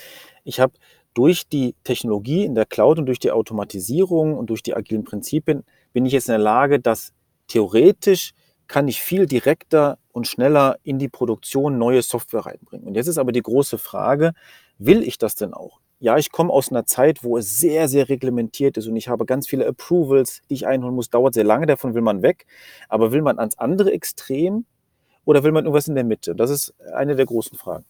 ich 0.44 0.60
habe 0.60 0.72
durch 1.14 1.48
die 1.48 1.74
Technologie 1.84 2.44
in 2.44 2.54
der 2.54 2.66
Cloud 2.66 2.98
und 2.98 3.06
durch 3.06 3.20
die 3.20 3.30
Automatisierung 3.30 4.36
und 4.36 4.50
durch 4.50 4.62
die 4.62 4.74
agilen 4.74 5.04
Prinzipien 5.04 5.64
bin 5.92 6.06
ich 6.06 6.12
jetzt 6.12 6.28
in 6.28 6.32
der 6.32 6.38
Lage, 6.38 6.80
dass 6.80 7.12
theoretisch 7.46 8.32
kann 8.66 8.88
ich 8.88 9.00
viel 9.00 9.26
direkter 9.26 9.98
und 10.12 10.26
schneller 10.26 10.78
in 10.82 10.98
die 10.98 11.08
Produktion 11.08 11.78
neue 11.78 12.02
Software 12.02 12.46
reinbringen. 12.46 12.86
Und 12.86 12.94
jetzt 12.94 13.08
ist 13.08 13.18
aber 13.18 13.32
die 13.32 13.42
große 13.42 13.78
Frage, 13.78 14.32
will 14.78 15.02
ich 15.02 15.18
das 15.18 15.34
denn 15.34 15.54
auch? 15.54 15.80
Ja, 16.00 16.18
ich 16.18 16.32
komme 16.32 16.52
aus 16.52 16.70
einer 16.70 16.86
Zeit, 16.86 17.22
wo 17.22 17.38
es 17.38 17.60
sehr, 17.60 17.88
sehr 17.88 18.08
reglementiert 18.08 18.76
ist 18.76 18.88
und 18.88 18.96
ich 18.96 19.08
habe 19.08 19.24
ganz 19.26 19.46
viele 19.46 19.66
Approvals, 19.66 20.42
die 20.50 20.54
ich 20.54 20.66
einholen 20.66 20.94
muss, 20.94 21.08
dauert 21.08 21.34
sehr 21.34 21.44
lange, 21.44 21.66
davon 21.66 21.94
will 21.94 22.02
man 22.02 22.22
weg. 22.22 22.46
Aber 22.88 23.12
will 23.12 23.22
man 23.22 23.38
ans 23.38 23.56
andere 23.58 23.92
Extrem, 23.92 24.66
oder 25.24 25.42
will 25.42 25.52
man 25.52 25.64
irgendwas 25.64 25.88
in 25.88 25.94
der 25.94 26.04
Mitte? 26.04 26.34
Das 26.34 26.50
ist 26.50 26.74
eine 26.94 27.16
der 27.16 27.26
großen 27.26 27.58
Fragen. 27.58 27.84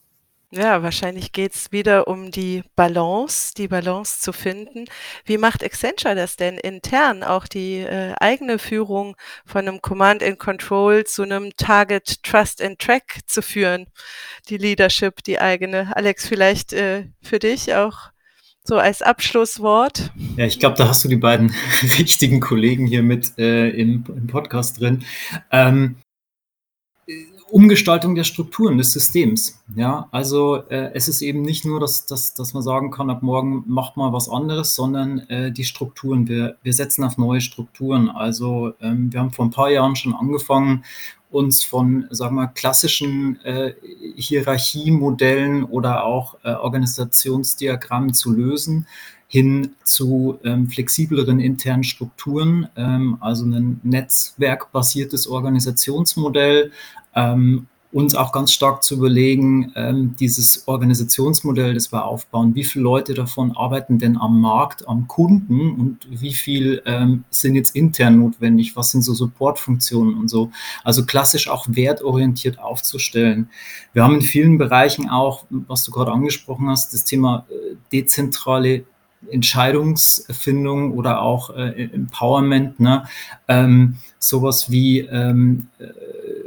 Ja, 0.57 0.85
wahrscheinlich 0.85 1.33
geht 1.33 1.53
es 1.53 1.73
wieder 1.73 2.07
um 2.07 2.31
die 2.31 2.63
Balance, 2.77 3.55
die 3.57 3.67
Balance 3.67 4.21
zu 4.21 4.33
finden. 4.33 4.85
Wie 5.25 5.37
macht 5.37 5.65
Accenture 5.65 6.15
das 6.15 6.37
denn 6.37 6.59
intern, 6.59 7.25
auch 7.25 7.49
die 7.49 7.79
äh, 7.79 8.15
eigene 8.21 8.61
Führung 8.61 9.17
von 9.45 9.67
einem 9.67 9.83
Command 9.83 10.23
and 10.23 10.39
Control 10.39 11.03
zu 11.05 11.23
einem 11.23 11.51
Target 11.57 12.23
Trust 12.23 12.63
and 12.63 12.79
Track 12.79 13.23
zu 13.27 13.43
führen? 13.43 13.87
Die 14.49 14.57
Leadership, 14.57 15.25
die 15.25 15.41
eigene. 15.41 15.97
Alex, 15.97 16.29
vielleicht 16.29 16.73
äh, 16.73 17.07
für 17.21 17.41
dich 17.41 17.75
auch 17.75 18.11
so 18.63 18.79
als 18.79 19.03
Abschlusswort. 19.03 20.13
Ja, 20.37 20.47
ich 20.47 20.61
glaube, 20.61 20.77
da 20.77 20.89
hast 20.89 21.05
du 21.05 21.09
die 21.09 21.17
beiden 21.17 21.53
wichtigen 21.83 22.39
Kollegen 22.39 22.87
hier 22.87 23.03
mit 23.03 23.37
äh, 23.39 23.71
im, 23.71 24.05
im, 24.07 24.27
Podcast 24.29 24.81
drin. 24.81 25.05
Ähm, 25.51 25.97
Umgestaltung 27.55 28.17
der 28.17 28.25
Strukturen 28.25 28.79
des 28.79 28.91
Systems. 28.91 29.63
Ja, 29.77 30.09
also 30.11 30.57
äh, 30.71 30.91
es 30.95 31.07
ist 31.07 31.23
eben 31.23 31.43
nicht 31.43 31.65
nur, 31.65 31.79
dass, 31.79 32.05
dass, 32.05 32.35
dass 32.35 32.53
man 32.53 32.65
sagen 32.65 32.91
kann, 32.91 33.11
ab 33.11 33.23
morgen 33.23 33.63
macht 33.69 33.97
mal 33.97 34.13
was 34.13 34.29
anderes, 34.29 34.75
sondern 34.75 35.21
äh, 35.29 35.53
die 35.53 35.63
Strukturen. 35.63 36.27
Wir, 36.27 36.57
wir 36.65 36.73
setzen 36.73 37.05
auf 37.05 37.17
neue 37.17 37.41
Strukturen. 37.41 38.11
Also 38.11 38.73
ähm, 38.81 39.13
wir 39.13 39.21
haben 39.21 39.31
vor 39.31 39.45
ein 39.45 39.53
paar 39.53 39.71
Jahren 39.71 39.95
schon 39.95 40.15
angefangen, 40.15 40.85
uns 41.35 41.63
von, 41.63 42.07
sagen 42.11 42.37
wir, 42.37 42.49
klassischen 42.49 43.41
äh, 43.45 43.75
Hierarchiemodellen 44.17 45.65
oder 45.65 46.05
auch 46.05 46.37
äh, 46.45 46.53
Organisationsdiagrammen 46.53 48.15
zu 48.15 48.33
lösen 48.33 48.87
hin 49.27 49.75
zu 49.83 50.39
ähm, 50.45 50.69
flexibleren 50.69 51.41
internen 51.41 51.83
Strukturen, 51.83 52.69
ähm, 52.77 53.17
also 53.21 53.45
ein 53.45 53.81
netzwerkbasiertes 53.83 55.27
Organisationsmodell, 55.27 56.71
ähm, 57.17 57.67
uns 57.95 58.17
auch 58.17 58.33
ganz 58.33 58.53
stark 58.53 58.83
zu 58.83 58.97
überlegen, 58.97 59.73
ähm, 59.77 60.17
dieses 60.19 60.67
Organisationsmodell, 60.67 61.75
das 61.75 61.93
wir 61.93 62.05
aufbauen, 62.05 62.57
wie 62.57 62.65
viele 62.65 62.83
Leute 62.83 63.15
davon 63.15 63.57
arbeiten 63.57 64.01
denn 64.01 64.17
am 64.17 64.41
Markt, 64.41 64.89
am 64.89 65.07
Kunden 65.07 65.71
und 65.71 65.99
wie 66.11 66.35
viel 66.35 66.83
ähm, 66.87 67.23
sind 67.31 67.55
jetzt 67.55 67.77
intern 67.77 68.19
notwendig, 68.19 68.75
was 68.75 68.91
sind 68.91 69.03
so 69.03 69.15
Supportfunktionen 69.15 70.19
und 70.19 70.27
so. 70.27 70.51
Also 70.83 71.07
klassisch 71.07 71.49
auch 71.49 71.67
wertorientiert 71.69 72.59
aufzustellen. 72.59 73.49
Wir 73.93 74.03
haben 74.03 74.17
in 74.17 74.23
vielen 74.23 74.59
Bereichen 74.59 75.09
auch, 75.09 75.45
was 75.51 75.85
du 75.85 75.93
gerade 75.93 76.11
angesprochen 76.11 76.69
hast, 76.69 76.93
das 76.95 77.05
Thema 77.05 77.47
äh, 77.49 77.77
dezentrale 77.93 78.85
Entscheidungsfindung 79.31 80.93
oder 80.93 81.23
auch 81.23 81.51
äh, 81.51 81.91
Empowerment, 81.93 82.81
ne? 82.81 83.05
ähm, 83.49 83.97
sowas 84.19 84.71
wie 84.71 85.01
ähm, 85.01 85.69
äh, 85.79 85.85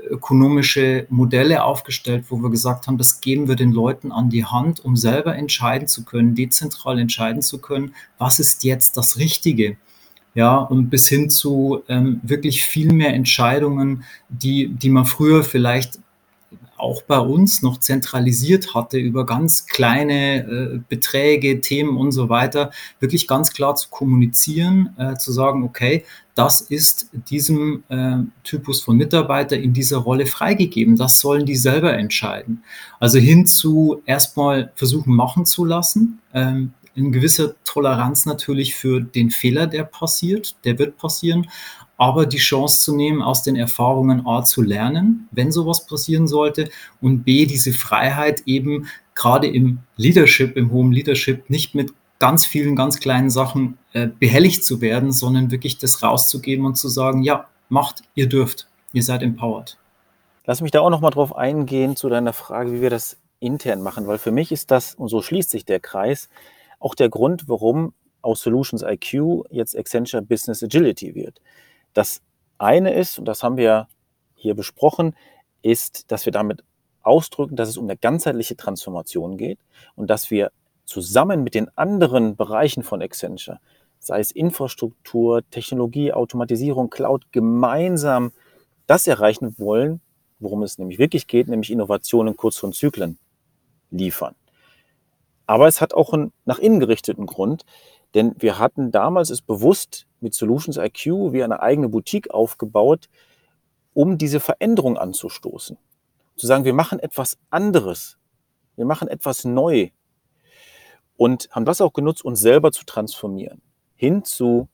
ökonomische 0.10 1.06
Modelle 1.10 1.64
aufgestellt, 1.64 2.26
wo 2.30 2.38
wir 2.38 2.50
gesagt 2.50 2.88
haben, 2.88 2.98
das 2.98 3.22
geben 3.22 3.48
wir 3.48 3.56
den 3.56 3.72
Leuten 3.72 4.12
an 4.12 4.30
die 4.30 4.46
Hand, 4.46 4.84
um 4.84 4.96
selber 4.96 5.36
entscheiden 5.36 5.88
zu 5.88 6.04
können, 6.04 6.36
dezentral 6.36 7.00
entscheiden 7.00 7.42
zu 7.42 7.60
können, 7.60 7.94
was 8.18 8.40
ist 8.40 8.64
jetzt 8.64 8.98
das 8.98 9.18
Richtige. 9.18 9.78
Ja, 10.34 10.58
und 10.58 10.90
bis 10.90 11.08
hin 11.08 11.32
zu 11.32 11.82
ähm, 11.88 12.20
wirklich 12.22 12.64
viel 12.64 12.94
mehr 12.94 13.14
Entscheidungen, 13.14 14.04
die, 14.30 14.68
die 14.68 14.90
man 14.90 15.06
früher 15.06 15.44
vielleicht 15.44 16.00
auch 16.78 17.02
bei 17.02 17.20
uns 17.20 17.62
noch 17.62 17.80
zentralisiert 17.80 18.76
hatte 18.76 18.98
über 18.98 19.26
ganz 19.26 19.66
kleine 19.66 20.40
äh, 20.40 20.80
Beträge, 20.88 21.60
Themen 21.62 21.98
und 21.98 22.12
so 22.12 22.30
weiter, 22.30 22.72
wirklich 23.00 23.28
ganz 23.28 23.52
klar 23.52 23.76
zu 23.76 23.90
kommunizieren, 23.90 24.96
äh, 24.98 25.16
zu 25.16 25.32
sagen, 25.32 25.64
okay, 25.64 26.06
das 26.36 26.62
ist 26.62 27.10
diesem 27.30 27.84
äh, 27.90 28.18
Typus 28.44 28.84
von 28.84 28.96
Mitarbeiter 28.96 29.58
in 29.58 29.74
dieser 29.74 29.98
Rolle 29.98 30.28
freigegeben. 30.28 30.96
Das 30.96 31.20
sollen 31.20 31.48
die 31.48 31.56
selber 31.56 31.94
entscheiden. 31.94 32.64
Also 33.00 33.18
hin 33.18 33.48
zu 33.48 34.02
erstmal 34.06 34.72
versuchen 34.76 35.16
machen 35.16 35.48
zu 35.48 35.66
lassen, 35.66 36.20
ähm, 36.36 36.74
in 36.94 37.12
gewisser 37.12 37.54
Toleranz 37.64 38.26
natürlich 38.26 38.76
für 38.76 39.02
den 39.02 39.30
Fehler, 39.30 39.68
der 39.68 39.84
passiert, 39.84 40.56
der 40.64 40.80
wird 40.80 40.98
passieren, 40.98 41.48
aber 41.98 42.26
die 42.26 42.38
Chance 42.38 42.82
zu 42.82 42.96
nehmen, 42.96 43.22
aus 43.22 43.44
den 43.44 43.56
Erfahrungen 43.56 44.26
A 44.26 44.44
zu 44.44 44.62
lernen, 44.62 45.28
wenn 45.32 45.52
sowas 45.52 45.86
passieren 45.86 46.28
sollte, 46.28 46.70
und 47.02 47.24
B, 47.24 47.46
diese 47.46 47.74
Freiheit 47.74 48.44
eben 48.46 48.88
gerade 49.16 49.48
im 49.48 49.80
Leadership, 49.96 50.56
im 50.56 50.72
hohen 50.72 50.92
Leadership, 50.92 51.50
nicht 51.50 51.74
mit 51.76 51.92
ganz 52.20 52.46
vielen, 52.46 52.76
ganz 52.76 53.00
kleinen 53.00 53.30
Sachen 53.30 53.78
äh, 53.94 54.08
behelligt 54.08 54.64
zu 54.64 54.82
werden, 54.82 55.12
sondern 55.12 55.52
wirklich 55.52 55.78
das 55.78 56.04
rauszugeben 56.04 56.66
und 56.66 56.76
zu 56.76 56.88
sagen, 56.88 57.24
ja, 57.24 57.48
macht, 57.70 58.04
ihr 58.16 58.30
dürft, 58.30 58.68
ihr 58.94 59.04
seid 59.04 59.24
empowered. 59.24 59.78
Lass 60.46 60.62
mich 60.62 60.72
da 60.72 60.82
auch 60.82 60.90
nochmal 60.90 61.12
drauf 61.12 61.36
eingehen 61.36 61.96
zu 61.96 62.10
deiner 62.10 62.34
Frage, 62.34 62.72
wie 62.72 62.82
wir 62.82 62.90
das 62.90 63.18
intern 63.40 63.82
machen, 63.82 64.08
weil 64.08 64.18
für 64.18 64.32
mich 64.32 64.52
ist 64.52 64.72
das, 64.72 64.96
und 64.96 65.10
so 65.10 65.22
schließt 65.22 65.50
sich 65.50 65.66
der 65.66 65.80
Kreis, 65.80 66.30
auch 66.80 66.96
der 66.96 67.10
Grund, 67.10 67.48
warum 67.48 67.94
aus 68.22 68.42
Solutions 68.42 68.84
IQ 68.84 69.46
jetzt 69.50 69.78
Accenture 69.78 70.22
Business 70.22 70.64
Agility 70.64 71.16
wird. 71.16 71.42
Das 71.98 72.22
eine 72.60 72.94
ist, 72.94 73.18
und 73.18 73.26
das 73.26 73.42
haben 73.42 73.58
wir 73.58 73.88
hier 74.36 74.54
besprochen, 74.54 75.16
ist, 75.64 76.12
dass 76.12 76.28
wir 76.28 76.32
damit 76.32 76.64
ausdrücken, 77.02 77.56
dass 77.56 77.70
es 77.70 77.78
um 77.78 77.86
eine 77.86 77.98
ganzheitliche 77.98 78.56
Transformation 78.56 79.36
geht 79.36 79.58
und 79.96 80.08
dass 80.08 80.30
wir 80.30 80.52
zusammen 80.86 81.44
mit 81.44 81.56
den 81.56 81.76
anderen 81.76 82.36
Bereichen 82.36 82.84
von 82.84 83.02
Accenture, 83.02 83.60
sei 83.98 84.20
es 84.20 84.30
Infrastruktur, 84.30 85.42
Technologie, 85.50 86.14
Automatisierung, 86.14 86.92
Cloud, 86.92 87.32
gemeinsam 87.32 88.32
das 88.86 89.08
erreichen 89.08 89.56
wollen, 89.58 90.00
worum 90.38 90.62
es 90.62 90.78
nämlich 90.78 91.00
wirklich 91.00 91.26
geht, 91.26 91.48
nämlich 91.48 91.72
Innovationen 91.72 92.38
kurz 92.38 92.58
von 92.58 92.74
Zyklen 92.74 93.18
liefern. 93.90 94.36
Aber 95.48 95.68
es 95.68 95.82
hat 95.82 95.96
auch 95.96 96.14
einen 96.14 96.32
nach 96.46 96.60
innen 96.60 96.80
gerichteten 96.80 97.26
Grund, 97.26 97.66
denn 98.14 98.36
wir 98.38 98.60
hatten 98.60 98.92
damals 98.92 99.30
es 99.30 99.42
bewusst 99.42 100.08
mit 100.20 100.34
Solutions 100.34 100.78
IQ 100.78 101.34
wie 101.34 101.44
eine 101.44 101.62
eigene 101.62 101.90
Boutique 101.90 102.32
aufgebaut, 102.32 103.10
um 103.94 104.18
diese 104.18 104.40
Veränderung 104.40 104.98
anzustoßen. 104.98 105.78
Zu 106.36 106.48
sagen, 106.48 106.66
wir 106.66 106.74
machen 106.74 107.00
etwas 107.00 107.38
anderes. 107.50 108.18
Wir 108.76 108.86
machen 108.86 109.08
etwas 109.08 109.44
neu. 109.44 109.90
Und 111.18 111.50
haben 111.52 111.66
das 111.66 111.82
auch 111.82 111.94
genutzt, 111.94 112.24
uns 112.24 112.40
selber 112.40 112.72
zu 112.72 112.86
transformieren. 112.86 113.62
Hin 113.96 114.24
zu 114.24 114.70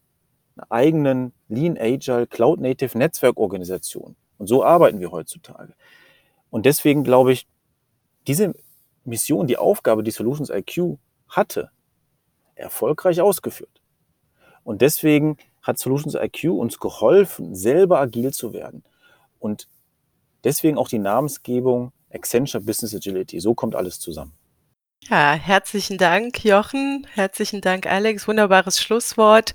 einer 0.55 0.71
eigenen 0.71 1.33
Lean 1.47 1.77
Agile 1.79 2.27
Cloud 2.27 2.59
Native 2.59 2.97
Netzwerkorganisation. 2.97 4.15
Und 4.37 4.47
so 4.47 4.63
arbeiten 4.63 4.99
wir 4.99 5.11
heutzutage. 5.11 5.73
Und 6.49 6.65
deswegen 6.65 7.03
glaube 7.03 7.31
ich, 7.31 7.47
diese 8.27 8.53
Mission, 9.05 9.47
die 9.47 9.57
Aufgabe, 9.57 10.03
die 10.03 10.11
Solutions 10.11 10.49
IQ 10.49 10.97
hatte, 11.27 11.71
erfolgreich 12.55 13.21
ausgeführt. 13.21 13.81
Und 14.63 14.81
deswegen 14.81 15.37
hat 15.61 15.79
Solutions 15.79 16.15
IQ 16.15 16.51
uns 16.51 16.79
geholfen, 16.79 17.55
selber 17.55 17.99
agil 17.99 18.33
zu 18.33 18.53
werden. 18.53 18.83
Und 19.39 19.67
deswegen 20.43 20.77
auch 20.77 20.87
die 20.87 20.99
Namensgebung 20.99 21.91
Accenture 22.11 22.63
Business 22.63 22.93
Agility. 22.93 23.39
So 23.39 23.53
kommt 23.53 23.75
alles 23.75 23.99
zusammen. 23.99 24.33
Ja, 25.09 25.33
herzlichen 25.33 25.97
Dank, 25.97 26.45
Jochen. 26.45 27.05
Herzlichen 27.13 27.59
Dank, 27.59 27.87
Alex. 27.87 28.25
Wunderbares 28.25 28.81
Schlusswort. 28.81 29.53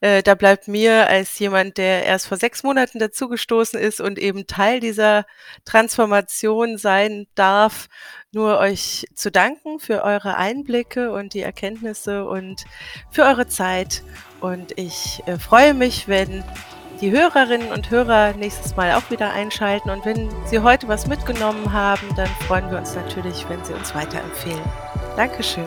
Äh, 0.00 0.24
da 0.24 0.34
bleibt 0.34 0.66
mir 0.66 1.06
als 1.06 1.38
jemand, 1.38 1.78
der 1.78 2.04
erst 2.04 2.26
vor 2.26 2.36
sechs 2.36 2.64
Monaten 2.64 2.98
dazugestoßen 2.98 3.78
ist 3.78 4.00
und 4.00 4.18
eben 4.18 4.48
Teil 4.48 4.80
dieser 4.80 5.24
Transformation 5.64 6.78
sein 6.78 7.28
darf, 7.36 7.88
nur 8.32 8.58
euch 8.58 9.06
zu 9.14 9.30
danken 9.30 9.78
für 9.78 10.02
eure 10.02 10.36
Einblicke 10.36 11.12
und 11.12 11.32
die 11.32 11.42
Erkenntnisse 11.42 12.24
und 12.24 12.64
für 13.10 13.22
eure 13.22 13.46
Zeit. 13.46 14.02
Und 14.40 14.76
ich 14.76 15.22
äh, 15.26 15.38
freue 15.38 15.74
mich, 15.74 16.08
wenn 16.08 16.42
die 17.00 17.12
Hörerinnen 17.12 17.70
und 17.70 17.90
Hörer 17.90 18.32
nächstes 18.32 18.74
Mal 18.74 18.94
auch 18.94 19.10
wieder 19.10 19.32
einschalten. 19.32 19.90
Und 19.90 20.04
wenn 20.04 20.28
Sie 20.46 20.58
heute 20.58 20.88
was 20.88 21.06
mitgenommen 21.06 21.72
haben, 21.72 22.08
dann 22.16 22.28
freuen 22.46 22.68
wir 22.70 22.78
uns 22.78 22.96
natürlich, 22.96 23.48
wenn 23.48 23.64
Sie 23.64 23.72
uns 23.72 23.94
weiterempfehlen. 23.94 24.87
Dankeschön. 25.16 25.66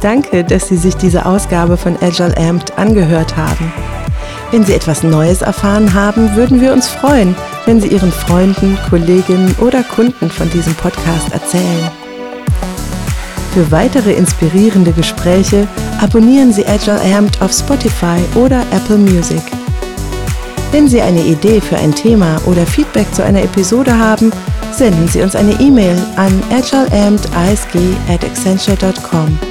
Danke, 0.00 0.44
dass 0.44 0.68
Sie 0.68 0.76
sich 0.76 0.96
diese 0.96 1.26
Ausgabe 1.26 1.76
von 1.76 1.96
Agile 2.00 2.34
Amped 2.36 2.78
angehört 2.78 3.36
haben. 3.36 3.72
Wenn 4.50 4.64
Sie 4.64 4.72
etwas 4.72 5.02
Neues 5.02 5.42
erfahren 5.42 5.92
haben, 5.92 6.34
würden 6.34 6.60
wir 6.60 6.72
uns 6.72 6.88
freuen, 6.88 7.36
wenn 7.66 7.80
Sie 7.80 7.88
Ihren 7.88 8.10
Freunden, 8.10 8.78
Kolleginnen 8.88 9.54
oder 9.60 9.82
Kunden 9.84 10.30
von 10.30 10.50
diesem 10.50 10.74
Podcast 10.74 11.32
erzählen. 11.32 11.90
Für 13.52 13.70
weitere 13.72 14.12
inspirierende 14.12 14.92
Gespräche 14.92 15.66
abonnieren 16.00 16.52
Sie 16.52 16.66
Agile 16.66 17.00
Amped 17.16 17.42
auf 17.42 17.52
Spotify 17.52 18.20
oder 18.36 18.62
Apple 18.70 18.98
Music. 18.98 19.42
Wenn 20.70 20.86
Sie 20.86 21.02
eine 21.02 21.22
Idee 21.24 21.60
für 21.60 21.76
ein 21.76 21.92
Thema 21.92 22.40
oder 22.46 22.64
Feedback 22.64 23.12
zu 23.12 23.24
einer 23.24 23.42
Episode 23.42 23.98
haben, 23.98 24.32
senden 24.72 25.08
Sie 25.08 25.20
uns 25.20 25.34
eine 25.34 25.52
E-Mail 25.60 25.96
an 26.14 26.42
agileampedisg 26.50 27.74
at 28.08 28.24
accenture.com. 28.24 29.49